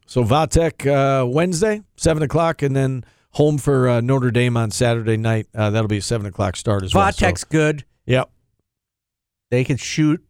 [0.05, 5.17] So Vatek uh, Wednesday, seven o'clock, and then home for uh, Notre Dame on Saturday
[5.17, 5.47] night.
[5.53, 7.05] Uh, that'll be a seven o'clock start as well.
[7.11, 7.83] Vatek's So, good.
[8.05, 8.29] yep.
[9.51, 10.23] They can shoot.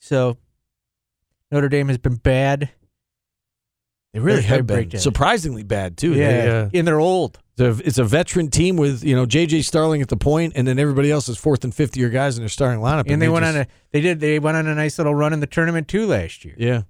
[0.00, 0.36] So
[1.50, 2.70] Notre Dame has been bad.
[4.12, 5.00] They really They're- have been breakdown.
[5.00, 6.12] surprisingly bad too.
[6.14, 6.26] yeah.
[6.44, 7.38] They, uh, and they're old.
[7.62, 10.66] It's, a, it's a veteran team with you know JJ Starling at the point, and
[10.66, 13.10] then everybody else is fourth and fifth year guys in their starting lineup.
[13.10, 15.32] And they, went just- on a they did they went on a nice little run
[15.32, 16.54] in the tournament too last year.
[16.58, 16.82] yeah.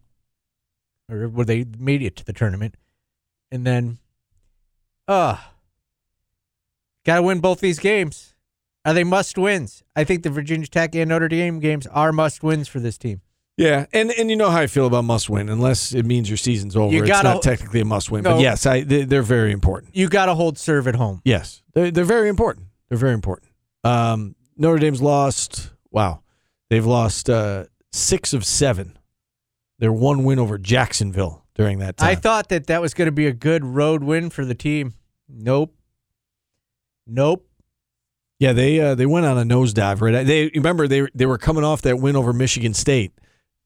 [1.11, 2.77] or where they made it to the tournament,
[3.51, 3.99] and then,
[5.09, 5.37] uh
[7.05, 8.35] got to win both these games.
[8.85, 9.83] Are they must wins?
[9.95, 13.21] I think the Virginia Tech and Notre Dame games are must wins for this team.
[13.59, 16.39] Yeah, and and you know how I feel about must win, unless it means your
[16.39, 16.95] season's over.
[16.95, 18.33] You gotta- not technically a must win, No.
[18.35, 19.95] but yes, I they, they're very important.
[19.95, 21.21] You got to hold serve at home.
[21.25, 22.67] Yes, they're, they're very important.
[22.89, 23.51] They're very important.
[23.85, 25.71] Um, Notre Dame's lost.
[25.91, 26.23] Wow,
[26.71, 28.97] they've lost uh, six of seven.
[29.79, 32.09] their one win over Jacksonville during that time.
[32.09, 34.95] I thought that that was going to be a good road win for the team.
[35.29, 35.75] Nope.
[37.07, 37.47] Nope.
[38.39, 40.01] Yeah, they uh, they went on a nosedive.
[40.01, 43.13] Right, they remember they they were coming off that win over Michigan State,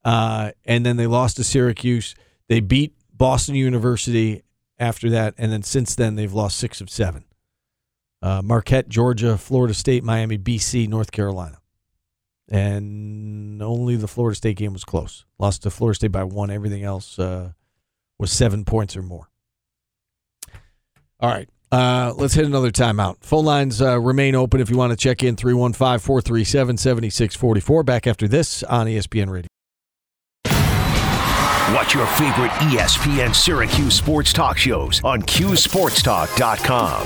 [0.03, 2.15] uh, and then they lost to Syracuse.
[2.47, 4.43] They beat Boston University
[4.79, 7.25] after that, and then since then they've lost six of seven.
[8.21, 11.59] Uh, Marquette, Georgia, Florida State, Miami, BC, North Carolina,
[12.49, 15.25] and only the Florida State game was close.
[15.37, 16.49] Lost to Florida State by one.
[16.49, 17.51] Everything else uh,
[18.17, 19.29] was seven points or more.
[21.19, 21.49] All right.
[21.71, 23.17] Uh, let's hit another timeout.
[23.21, 27.83] Phone lines uh, remain open if you want to check in 315 437 7644.
[27.83, 29.46] Back after this on ESPN Radio.
[31.73, 37.05] Watch your favorite ESPN Syracuse sports talk shows on QSportsTalk.com.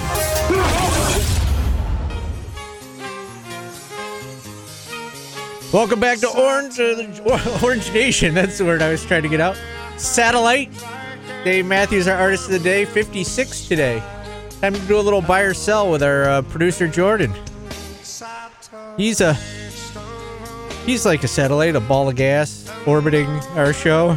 [5.73, 8.35] Welcome back to Orange uh, Orange Nation.
[8.35, 9.59] That's the word I was trying to get out.
[9.97, 10.69] Satellite.
[11.43, 14.03] Dave Matthews, our artist of the day, 56 today.
[14.61, 17.33] Time to do a little buy or sell with our uh, producer Jordan.
[18.95, 19.33] He's a
[20.85, 24.15] he's like a satellite, a ball of gas orbiting our show.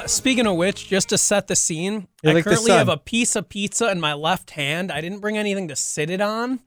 [0.00, 2.96] Uh, speaking of which, just to set the scene, You're I like currently have a
[2.96, 4.90] piece of pizza in my left hand.
[4.90, 6.60] I didn't bring anything to sit it on,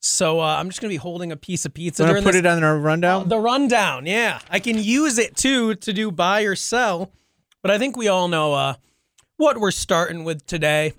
[0.00, 2.36] so uh, I'm just gonna be holding a piece of pizza to put this.
[2.36, 3.28] it on our rundown?
[3.28, 7.10] the rundown, yeah, I can use it too to do buy or sell,
[7.62, 8.74] but I think we all know uh,
[9.38, 10.92] what we're starting with today.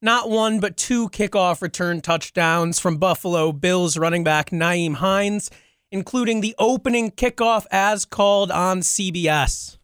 [0.00, 5.50] Not one, but two kickoff return touchdowns from Buffalo Bills running back Nyheim Hines,
[5.90, 9.79] including the opening kickoff as called on CBS.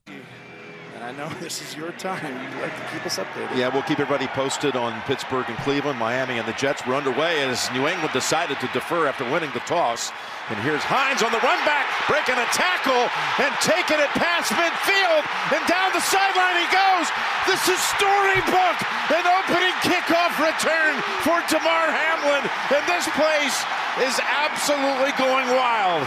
[1.07, 2.27] I know this is your time.
[2.27, 3.55] You'd like to keep us updated.
[3.55, 7.47] Yeah, we'll keep everybody posted on Pittsburgh and Cleveland, Miami, and the Jets were underway
[7.47, 10.11] as New England decided to defer after winning the toss.
[10.51, 13.07] And here's Hines on the run back, breaking a tackle
[13.39, 15.23] and taking it past midfield.
[15.55, 17.07] And down the sideline he goes.
[17.47, 18.77] This is storybook.
[19.15, 22.43] An opening kickoff return for Damar Hamlin.
[22.75, 23.59] And this place
[24.03, 26.03] is absolutely going wild.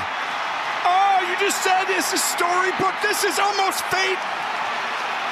[0.83, 2.95] Oh, you just said this is storybook.
[2.99, 4.19] This is almost fate.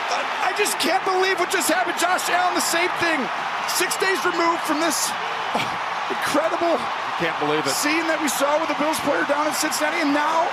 [0.10, 1.98] I I just can't believe what just happened.
[2.00, 3.20] Josh Allen, the same thing.
[3.67, 5.10] Six days removed from this
[5.54, 5.60] oh,
[6.10, 6.78] incredible
[7.20, 7.76] Can't believe it.
[7.76, 10.48] scene that we saw with the Bills player down in Cincinnati, and now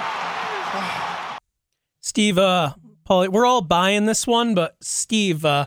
[2.02, 5.66] Steve, uh, Paul, we're all buying this one, but Steve, uh,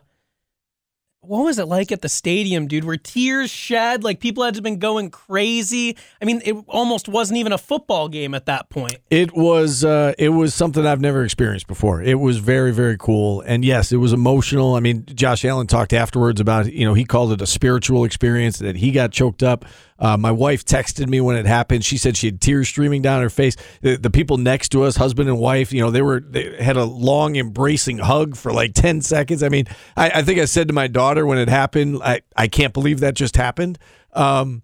[1.28, 2.86] what was it like at the stadium, dude?
[2.86, 4.04] Were tears shed?
[4.04, 5.98] Like people had been going crazy.
[6.22, 8.98] I mean, it almost wasn't even a football game at that point.
[9.10, 12.02] It was uh, it was something I've never experienced before.
[12.02, 14.76] It was very very cool, and yes, it was emotional.
[14.76, 18.60] I mean, Josh Allen talked afterwards about you know he called it a spiritual experience
[18.60, 19.66] that he got choked up.
[20.00, 21.84] Uh, my wife texted me when it happened.
[21.84, 23.56] She said she had tears streaming down her face.
[23.82, 26.78] The, the people next to us, husband and wife, you know, they were they had
[26.78, 29.42] a long embracing hug for like ten seconds.
[29.44, 32.48] I mean, I, I think I said to my daughter when it happened, I I
[32.48, 33.80] can't believe that just happened.
[34.14, 34.64] Um,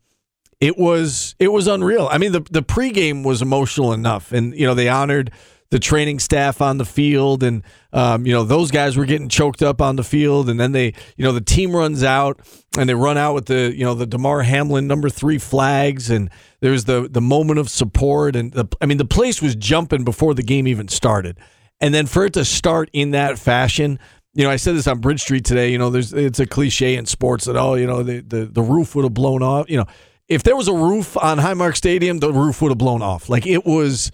[0.60, 2.08] it was it was unreal.
[2.10, 5.32] I mean, the the pregame was emotional enough, and you know they honored
[5.74, 9.64] the training staff on the field, and um, you know those guys were getting choked
[9.64, 12.40] up on the field, and then they you know the team runs out
[12.78, 16.30] and they run out with the you know the Damar Hamlin number three flags, and
[16.60, 20.36] there's the the moment of support, and the, I mean the place was jumping before
[20.36, 21.40] the game even started,
[21.82, 23.98] and then for it to start in that fashion.
[24.36, 25.72] You know, I said this on Bridge Street today.
[25.72, 28.62] You know, there's it's a cliche in sports that oh, you know, the the, the
[28.62, 29.72] roof would have blown off.
[29.72, 29.86] You know,
[30.28, 33.28] if there was a roof on Highmark Stadium, the roof would have blown off.
[33.28, 34.12] Like it was.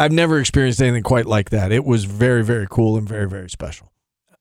[0.00, 1.72] I've never experienced anything quite like that.
[1.72, 3.92] It was very, very cool and very, very special.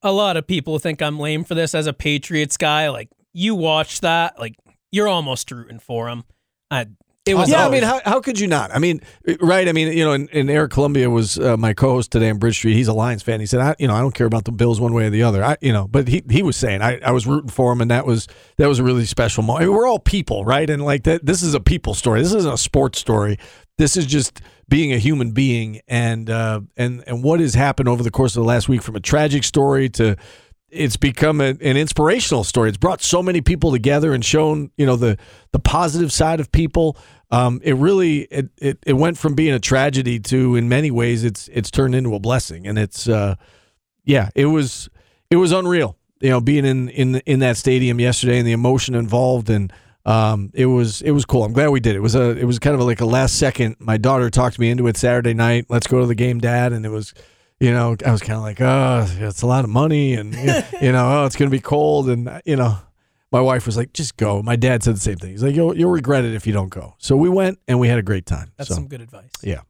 [0.02, 2.90] A lot of people think I'm lame for this as a Patriots guy.
[2.90, 4.56] Like you watch that, like
[4.92, 6.24] you're almost rooting for him.
[6.72, 6.88] I,
[7.26, 8.74] it was yeah, I mean, how, how could you not?
[8.74, 9.02] I mean,
[9.42, 9.68] right?
[9.68, 12.56] I mean, you know, and, and Eric Columbia was uh, my co-host today on Bridge
[12.56, 12.74] Street.
[12.74, 13.42] He's a Lions fan.
[13.42, 15.24] He said, I, you know, I don't care about the Bills one way or the
[15.24, 15.44] other.
[15.44, 17.92] I, you know, but he he was saying I, I was rooting for him, and
[17.92, 19.64] that was that was a really special moment.
[19.64, 20.68] I mean, we're all people, right?
[20.70, 22.22] And like that, this is a people story.
[22.22, 23.38] This isn't a sports story.
[23.80, 28.04] This is just being a human being, and uh, and and what has happened over
[28.04, 30.18] the course of the last week, from a tragic story to
[30.72, 32.70] it's become a, an inspirational story.
[32.70, 35.18] It's brought so many people together and shown, you know, the
[35.54, 36.98] the positive side of people.
[37.32, 41.24] Um, it really it, it it went from being a tragedy to, in many ways,
[41.24, 42.68] it's it's turned into a blessing.
[42.68, 43.36] And it's uh,
[44.04, 44.90] yeah, it was
[45.30, 45.98] it was unreal.
[46.20, 49.72] You know, being in in in that stadium yesterday and the emotion involved and.
[50.10, 51.44] Um, it was it was cool.
[51.44, 51.96] I'm glad we did.
[51.96, 53.76] It was a it was kind of like a last second.
[53.80, 55.68] My daughter talked me into it Saturday night.
[55.70, 56.74] Let's go to the game, Dad.
[56.74, 57.14] And it was
[57.60, 60.48] you know, I was kind of like, oh, it's a lot of money, and you
[60.92, 62.78] know, oh, it's going to be cold, and you know,
[63.32, 64.42] my wife was like, just go.
[64.42, 65.32] My dad said the same thing.
[65.32, 66.96] He's like, you'll you'll regret it if you don't go.
[67.00, 68.52] So we went, and we had a great time.
[68.58, 69.32] that's so, some good advice.
[69.44, 69.62] Yeah.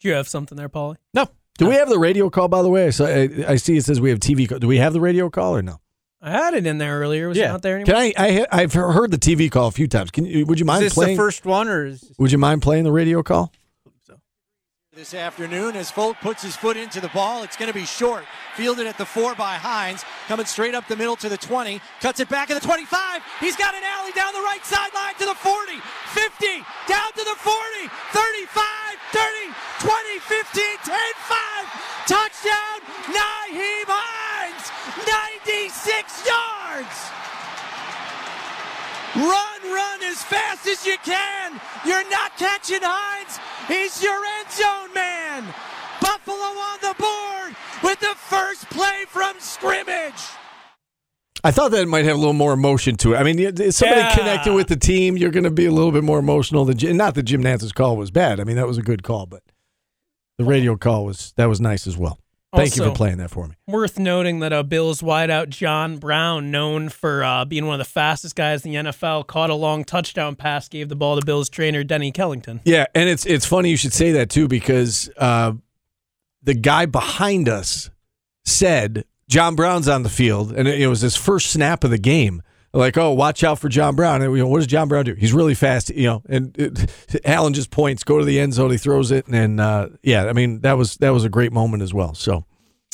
[0.00, 0.96] Do you have something there, Paulie?
[1.12, 1.26] No,
[1.58, 2.86] Do we have the radio call, by the way?
[2.86, 4.58] I, saw, I, I see it says we have TV call.
[4.58, 5.80] Do we have the radio call or no?
[6.24, 7.28] I had it in there earlier.
[7.28, 8.12] Was it not there Can anymore?
[8.16, 8.62] I, I?
[8.62, 10.10] I've heard the TV call a few times.
[10.10, 10.46] Can you?
[10.46, 10.86] Would you mind playing?
[10.86, 11.16] Is this playing?
[11.16, 13.52] the first one or is would you mind playing the radio call?
[14.94, 17.42] this afternoon as Folk puts his foot into the ball.
[17.42, 18.24] It's going to be short.
[18.54, 20.04] Fielded at the four by Hines.
[20.28, 21.80] Coming straight up the middle to the 20.
[22.00, 23.20] Cuts it back at the 25.
[23.40, 25.72] He's got an alley down the right sideline to the 40.
[26.14, 26.46] 50.
[26.86, 27.90] Down to the 40.
[28.14, 28.64] 35.
[29.12, 29.52] 30.
[29.82, 30.18] 20.
[30.20, 30.62] 15.
[30.84, 30.94] 10.
[31.26, 32.06] 5.
[32.06, 32.78] Touchdown.
[33.10, 34.33] Nyheim Hines.
[35.06, 36.96] 96 yards.
[39.16, 41.60] Run, run as fast as you can.
[41.86, 43.38] You're not catching Hines.
[43.68, 45.44] He's your end zone man.
[46.00, 50.20] Buffalo on the board with the first play from scrimmage.
[51.44, 53.18] I thought that might have a little more emotion to it.
[53.18, 54.16] I mean, if somebody Yeah.
[54.16, 56.96] connecting with the team, you're going to be a little bit more emotional than.
[56.96, 58.40] Not that Jim Nantz's call was bad.
[58.40, 59.42] I mean, that was a good call, but
[60.38, 62.18] the radio call was that was nice as well.
[62.56, 63.54] Thank you for playing that for me.
[63.66, 67.90] Worth noting that uh, Bills wideout John Brown, known for uh, being one of the
[67.90, 71.48] fastest guys in the NFL, caught a long touchdown pass, gave the ball to Bills
[71.48, 72.60] trainer Denny Kellington.
[72.64, 75.52] Yeah, and it's it's funny you should say that too because uh,
[76.42, 77.90] the guy behind us
[78.44, 81.98] said John Brown's on the field, and it, it was his first snap of the
[81.98, 82.42] game.
[82.74, 84.20] Like, oh, watch out for John Brown.
[84.20, 85.14] And, you know, what does John Brown do?
[85.14, 86.22] He's really fast, you know.
[86.28, 89.60] And it, Allen just points, go to the end zone, he throws it, and then,
[89.60, 92.14] uh, yeah, I mean that was that was a great moment as well.
[92.14, 92.44] So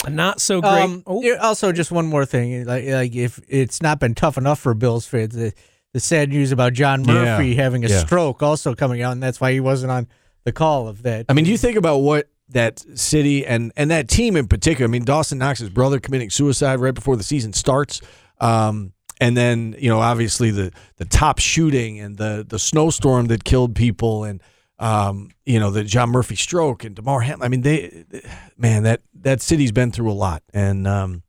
[0.08, 0.82] not so great.
[0.82, 4.58] Um, oh, Also, just one more thing, like, like if it's not been tough enough
[4.58, 5.52] for Bills fans, the,
[5.92, 7.14] the sad news about John Yeah.
[7.38, 7.98] Murphy having a Yeah.
[8.00, 10.08] stroke also coming out, and that's why he wasn't on
[10.44, 11.26] the call of that.
[11.28, 14.88] I mean, you think about what that city and and that team in particular.
[14.88, 18.00] I mean, Dawson Knox's brother committing suicide right before the season starts.
[18.40, 23.44] Um, and then you know, obviously the the top shooting and the the snowstorm that
[23.44, 24.42] killed people, and
[24.78, 27.44] um, you know the John Murphy stroke and Damar Hamlin.
[27.46, 28.04] I mean, they
[28.56, 31.22] man that that city's been through a lot, and um,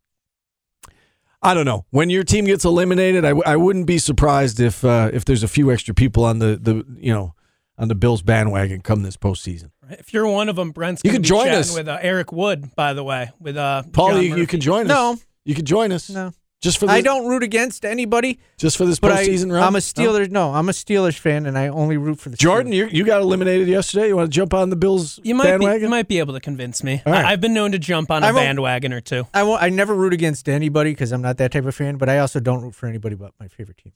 [1.42, 3.26] I don't know when your team gets eliminated.
[3.26, 6.40] I, w- I wouldn't be surprised if uh, if there's a few extra people on
[6.40, 7.34] the the you know
[7.78, 9.72] on the Bills bandwagon come this postseason.
[9.90, 11.74] if you're one of them, Brent's You can be join us.
[11.76, 14.82] with uh, Eric Wood, by the way, with uh, Paul, John you, you can join
[14.84, 14.88] us.
[14.90, 15.18] No.
[15.46, 16.10] you can join us.
[16.10, 16.32] No.
[16.62, 19.64] Just for this, I don't root against anybody, just for this but I, postseason run.
[19.64, 20.30] I'm a Steelers.
[20.30, 22.76] No, I'm a Steelers fan, and I only root for the Jordan, Steelers.
[22.76, 24.10] you you got eliminated yesterday.
[24.10, 26.40] You want to jump on the Bills You might be, you might be able to
[26.40, 27.02] convince me.
[27.06, 27.26] All right.
[27.26, 29.26] I, I've been known to jump on a I won't- bandwagon or two.
[29.34, 31.98] I won't, I never root against anybody because I'm not that type of fan.
[31.98, 33.94] But I also don't root for anybody but my favorite team.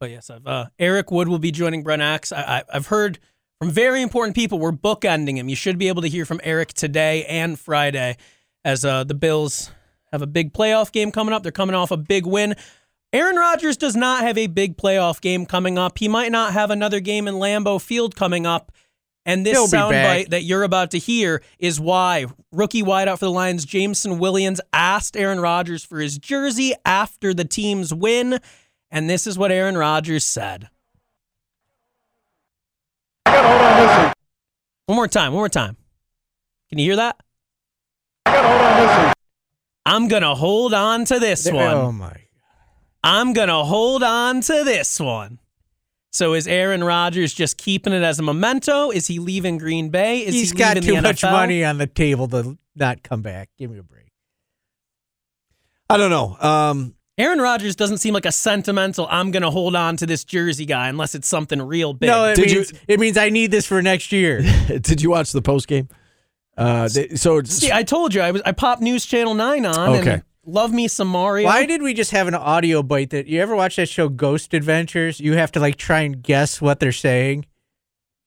[0.00, 2.32] But yes, I've, uh, Eric Wood will be joining Brent Axe.
[2.32, 3.18] I, I, I've heard
[3.60, 4.58] from very important people.
[4.58, 5.48] We're bookending him.
[5.48, 8.16] You should be able to hear from Eric today and Friday
[8.64, 9.70] as uh, the Bills
[10.12, 11.42] have a big playoff game coming up.
[11.42, 12.54] They're coming off a big win.
[13.12, 15.98] Aaron Rodgers does not have a big playoff game coming up.
[15.98, 18.70] He might not have another game in Lambeau Field coming up.
[19.26, 20.26] And this He'll be back.
[20.26, 24.60] soundbite that you're about to hear is why rookie wideout for the Lions, Jameson Williams,
[24.72, 28.38] asked Aaron Rodgers for his jersey after the team's win.
[28.90, 30.68] And this is what Aaron Rodgers said.
[34.86, 35.76] One more time, one more time.
[36.70, 36.96] Can you hear
[38.26, 39.16] that?
[39.86, 41.56] I'm going to hold on to this one.
[41.74, 42.08] Oh my!
[42.08, 42.18] God.
[43.02, 45.38] I'm going to hold on to this one.
[46.12, 48.90] So is Aaron Rodgers just keeping it as a memento?
[48.90, 50.20] Is he leaving Green Bay?
[50.26, 53.48] Is He's he got too the much money on the table to not come back.
[53.56, 54.12] Give me a break.
[55.88, 56.36] I don't know.
[56.40, 60.24] Um, Aaron Rodgers doesn't seem like a sentimental, I'm going to hold on to this
[60.24, 62.08] jersey guy unless it's something real big.
[62.08, 64.40] No, it Did you- means it means I need this for next year.
[64.66, 65.88] did you watch the post game?
[66.60, 69.64] Uh, they, so it's, See, I told you I was I popped News Channel 9
[69.66, 70.10] on Okay.
[70.12, 71.46] and love me some Mario.
[71.46, 74.52] Why did we just have an audio bite that you ever watch that show Ghost
[74.52, 75.20] Adventures?
[75.20, 77.46] You have to like try and guess what they're saying.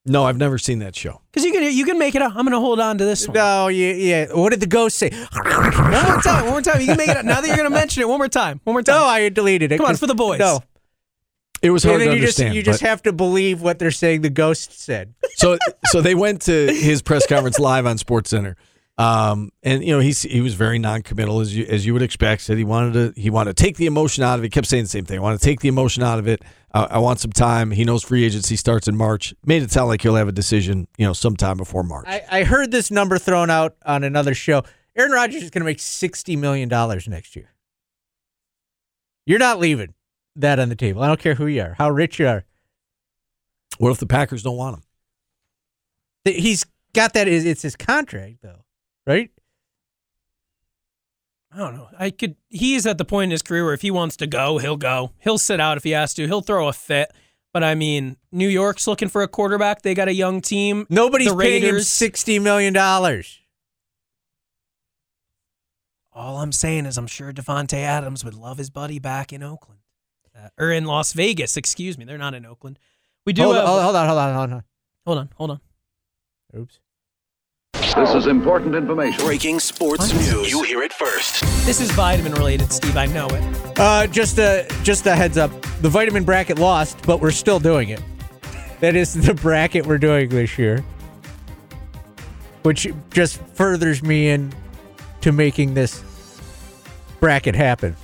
[0.06, 1.22] no, I've never seen that show.
[1.32, 2.32] Cuz you can you can make it up.
[2.36, 3.36] I'm going to hold on to this one.
[3.36, 4.26] No, yeah, yeah.
[4.34, 5.10] What did the ghost say?
[5.12, 6.82] One more time, one more time.
[6.82, 7.26] You can make it up.
[7.26, 8.60] Now that you're going to mention it, one more time.
[8.64, 8.96] One more time.
[9.00, 9.78] No, I deleted it.
[9.78, 10.40] Come on, for the boys.
[10.40, 10.60] No,
[11.64, 12.56] It was hard and to you just understand.
[12.56, 14.22] you just have to believe what they're saying.
[14.22, 15.14] The ghost said.
[15.36, 18.58] so so they went to his press conference live on Sports Center.
[18.98, 22.42] Um, and you know he's he was very non-committal as you as you would expect.
[22.42, 24.48] Said he wanted to he wanted to take the emotion out of it.
[24.48, 25.18] He Kept saying the same thing.
[25.18, 26.44] I want to take the emotion out of it.
[26.74, 27.72] I, I want some time.
[27.72, 29.34] He knows free agency starts in March.
[29.46, 32.06] Made it sound like he'll have a decision you know sometime before March.
[32.08, 34.64] I, I heard this number thrown out on another show.
[34.98, 37.54] Aaron Rodgers is going to make sixty million dollars next year.
[39.26, 39.94] You're not leaving
[40.36, 41.02] that on the table.
[41.02, 42.46] I don't care who you are, how rich you are.
[43.78, 44.84] what if the Packers don't want him?
[46.36, 47.28] He's got that.
[47.28, 48.64] It's his contract though,
[49.06, 49.30] right?
[51.54, 51.88] I don't know.
[52.00, 52.36] I could.
[52.50, 55.12] He's at the point in his career where if he wants to go, he'll go.
[55.20, 56.26] He'll sit out if he has to.
[56.26, 57.12] He'll throw a fit.
[57.52, 59.84] But I mean, New York's looking for a quarterback.
[59.84, 60.88] They got a young team.
[60.90, 63.40] Nobody's The paying him sixty million dollars.
[66.12, 69.82] All I'm saying is I'm sure Davante Adams would love his buddy back in Oakland.
[70.36, 72.06] Uh, or in Las Vegas, excuse me.
[72.06, 72.80] They're not in Oakland.
[73.26, 74.64] We do hold, have, hold, hold on, hold on, hold on.
[75.06, 75.60] hold on, hold on.
[76.58, 76.80] Oops.
[77.96, 79.24] This is important information.
[79.24, 80.50] Breaking sports news.
[80.50, 81.42] You hear it first.
[81.66, 82.98] This is vitamin related, Steve.
[82.98, 83.80] I know it.
[83.80, 85.52] Uh, just a just a heads up.
[85.82, 88.02] The vitamin bracket lost, but we're still doing it.
[88.80, 90.84] That is the bracket we're doing this year,
[92.64, 94.52] which just furthers me in
[95.22, 96.04] to making this
[97.20, 97.96] bracket happen.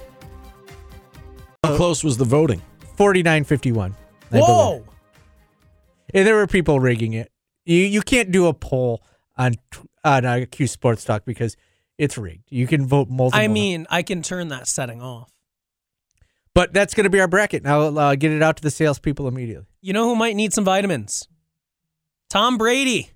[1.64, 2.62] How close was the voting?
[2.95, 3.95] Forty nine fifty one.
[4.32, 4.86] Whoa!
[6.14, 7.32] And there were people rigging it.
[7.66, 9.03] You you can't do a poll
[9.38, 11.57] on tw- on uh, Q Sports Talk because
[11.97, 12.43] it's rigged.
[12.49, 13.41] You can vote multiple.
[13.43, 15.30] I mean, I can turn that setting off.
[16.55, 17.64] but that's going to be our bracket.
[17.64, 19.66] Now I'll uh, get it out to the salespeople immediately.
[19.82, 21.28] You know who might need some vitamins?
[22.30, 23.12] Tom Brady.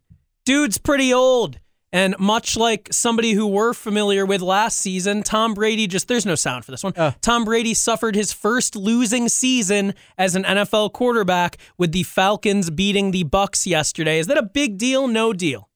[0.46, 1.60] Dude's pretty old.
[1.94, 6.34] And much like somebody who we're familiar with last season, Tom Brady just, there's no
[6.36, 6.94] sound for this one.
[7.22, 13.12] Tom Brady suffered his first losing season as an NFL quarterback with the Falcons beating
[13.12, 14.18] the Bucks yesterday.
[14.18, 15.08] Is that a big deal?
[15.08, 15.70] No deal.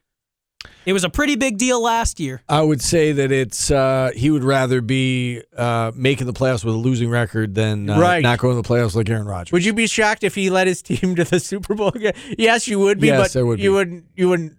[0.87, 2.41] It was a pretty big deal last year.
[2.49, 6.73] I would say that it's uh, he would rather be uh, making the playoffs with
[6.73, 8.23] a losing record than uh, Right.
[8.23, 9.51] not going to the playoffs like Aaron Rodgers.
[9.51, 11.89] Would you be shocked if he led his team to the Super Bowl?
[11.89, 12.13] again?
[12.39, 13.07] Yes, you would be.
[13.07, 13.75] Yes, but I would You be.
[13.75, 14.05] wouldn't.
[14.15, 14.57] You wouldn't.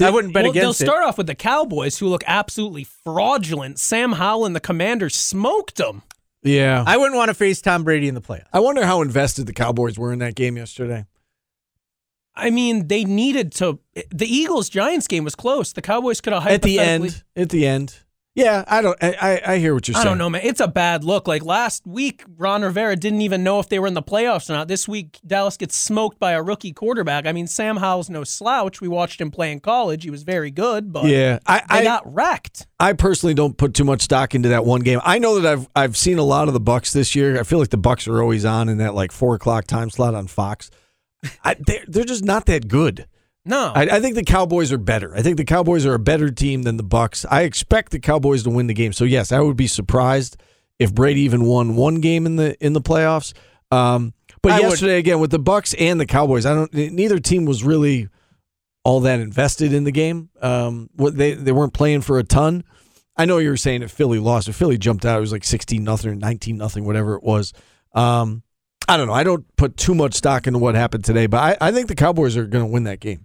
[0.00, 0.92] I wouldn't bet well, against They'll it.
[0.92, 3.78] start off with the Cowboys, who look absolutely fraudulent.
[3.78, 6.02] Sam Howell and the Commanders smoked them.
[6.42, 8.46] Yeah, I wouldn't want to face Tom Brady in the playoffs.
[8.52, 11.06] I wonder how invested the Cowboys were in that game yesterday.
[12.36, 13.80] I mean, they needed to.
[14.10, 15.72] The Eagles Giants game was close.
[15.72, 16.50] The Cowboys could have hyped.
[16.50, 17.98] At the end, at the end,
[18.36, 18.96] yeah, I don't.
[19.02, 20.06] I, I, hear what you're I saying.
[20.06, 20.42] I don't know, man.
[20.44, 21.26] It's a bad look.
[21.26, 24.52] Like last week, Ron Rivera didn't even know if they were in the playoffs or
[24.52, 24.68] not.
[24.68, 27.26] This week, Dallas gets smoked by a rookie quarterback.
[27.26, 28.82] I mean, Sam Howell's no slouch.
[28.82, 30.04] We watched him play in college.
[30.04, 32.66] He was very good, but Yeah, I, I got wrecked.
[32.78, 35.00] I personally don't put too much stock into that one game.
[35.02, 37.40] I know that I've I've seen a lot of the Bucks this year.
[37.40, 40.14] I feel like the Bucks are always on in that like four o'clock time slot
[40.14, 40.70] on Fox.
[41.42, 43.06] I, they're, they're just not that good.
[43.46, 45.14] No, I, I think the Cowboys are better.
[45.16, 47.24] I think the Cowboys are a better team than the Bucks.
[47.30, 48.92] I expect the Cowboys to win the game.
[48.92, 50.36] So yes, I would be surprised
[50.78, 53.32] if Brady even won one game in the in the playoffs.
[53.70, 56.72] Um, but I would- yesterday again with the Bucks and the Cowboys, I don't.
[56.74, 58.08] Neither team was really
[58.84, 60.28] all that invested in the game.
[60.42, 62.64] Um, what they they weren't playing for a ton.
[63.16, 65.44] I know you were saying if Philly lost, if Philly jumped out, it was like
[65.44, 67.52] sixteen nothing or nineteen nothing, whatever it was.
[67.94, 68.42] Um,
[68.88, 69.14] I don't know.
[69.14, 71.94] I don't put too much stock into what happened today, but I, I think the
[71.94, 73.24] Cowboys are going to win that game.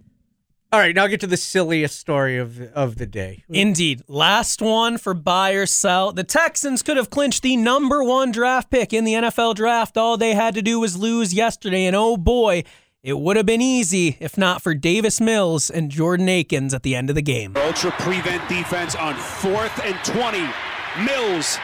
[0.72, 3.44] All right, now get to the silliest story of of the day.
[3.50, 4.04] Indeed.
[4.08, 6.12] Last one for buy or sell.
[6.12, 9.98] The Texans could have clinched the number one draft pick in the NFL draft.
[9.98, 12.64] All they had to do was lose yesterday, and oh boy,
[13.02, 16.94] it would have been easy if not for Davis Mills and Jordan Akins at the
[16.94, 17.54] end of the game.
[17.54, 20.38] Ultra prevent defense on fourth and 20.
[21.04, 21.58] Mills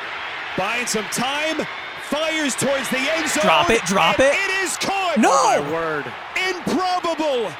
[0.59, 1.67] buying some time,
[2.03, 3.43] fires towards the end zone.
[3.43, 4.35] Drop it, drop and it.
[4.35, 5.17] It is caught.
[5.17, 5.31] No!
[5.33, 6.13] Oh, my word.
[6.47, 7.51] Improbable.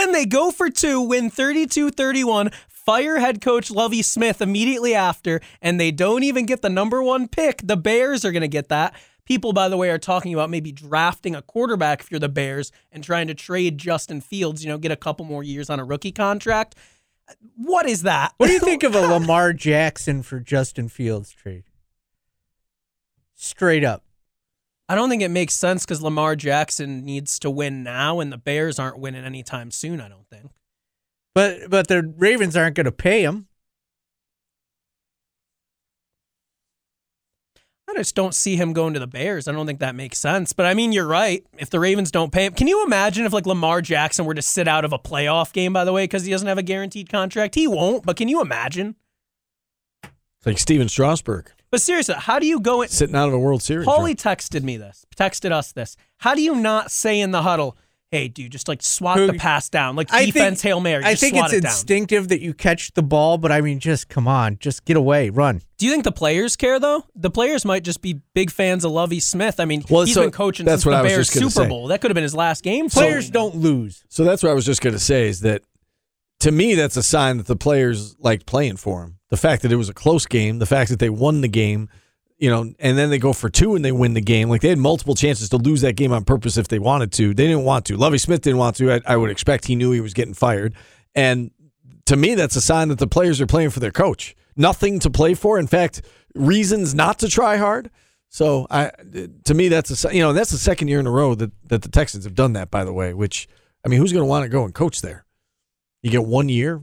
[0.00, 5.42] Then they go for two, win 32 31, fire head coach Lovie Smith immediately after,
[5.60, 7.60] and they don't even get the number one pick.
[7.62, 8.94] The Bears are going to get that.
[9.26, 12.72] People, by the way, are talking about maybe drafting a quarterback if you're the Bears
[12.90, 15.84] and trying to trade Justin Fields, you know, get a couple more years on a
[15.84, 16.76] rookie contract.
[17.56, 18.32] What is that?
[18.38, 21.64] What do you think of a Lamar Jackson for Justin Fields trade?
[23.34, 24.02] Straight up.
[24.90, 28.36] I don't think it makes sense because Lamar Jackson needs to win now, and the
[28.36, 30.50] Bears aren't winning anytime soon, I don't think.
[31.32, 33.46] But but the Ravens aren't going to pay him.
[37.88, 39.46] I just don't see him going to the Bears.
[39.46, 40.52] I don't think that makes sense.
[40.52, 41.46] But I mean, you're right.
[41.56, 44.42] If the Ravens don't pay him, can you imagine if like Lamar Jackson were to
[44.42, 47.08] sit out of a playoff game, by the way, because he doesn't have a guaranteed
[47.08, 47.54] contract?
[47.54, 48.96] He won't, but can you imagine?
[50.02, 52.88] It's like Stephen Strasburg But seriously, how do you go in?
[52.88, 53.86] sitting out of a World Series.
[53.86, 55.96] Paulie texted me this, texted us this.
[56.18, 57.76] How do you not say in the huddle,
[58.10, 61.04] hey, dude, just like swat Who- the pass down, like I defense think, Hail Mary?
[61.04, 61.70] I just think swat it's it down.
[61.70, 65.30] instinctive that you catch the ball, but I mean, just come on, just get away,
[65.30, 65.62] run.
[65.78, 67.04] Do you think the players care though?
[67.14, 69.60] The players might just be big fans of Lovie Smith.
[69.60, 71.68] I mean, Well, he's so been coaching since the Bears Super say.
[71.68, 71.86] Bowl.
[71.86, 72.90] That could have been his last game.
[72.90, 73.52] Players all we know.
[73.52, 74.02] don't lose.
[74.08, 75.62] So that's what I was just going to say is that
[76.40, 79.18] to me, that's a sign that the players liked playing for him.
[79.28, 81.88] The fact that it was a close game, the fact that they won the game,
[82.38, 84.48] you know, and then they go for two and they win the game.
[84.48, 87.34] Like they had multiple chances to lose that game on purpose if they wanted to.
[87.34, 87.96] They didn't want to.
[87.96, 88.94] Lovie Smith didn't want to.
[88.94, 90.74] I, I would expect he knew he was getting fired.
[91.14, 91.50] And
[92.06, 94.34] to me, that's a sign that the players are playing for their coach.
[94.56, 95.58] Nothing to play for.
[95.58, 96.02] In fact,
[96.34, 97.90] reasons not to try hard.
[98.30, 98.92] So I,
[99.44, 101.82] to me, that's a you know that's the second year in a row that that
[101.82, 102.70] the Texans have done that.
[102.70, 103.48] By the way, which
[103.84, 105.24] I mean, who's going to want to go and coach there?
[106.02, 106.80] You get one year,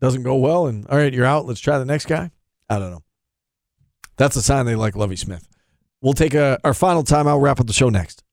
[0.00, 1.46] doesn't go well, and all right, you're out.
[1.46, 2.30] Let's try the next guy.
[2.68, 3.04] I don't know.
[4.16, 5.46] That's a sign they like Lovie Smith.
[6.00, 7.40] We'll take a, our final timeout.
[7.40, 8.23] Wrap up the show next.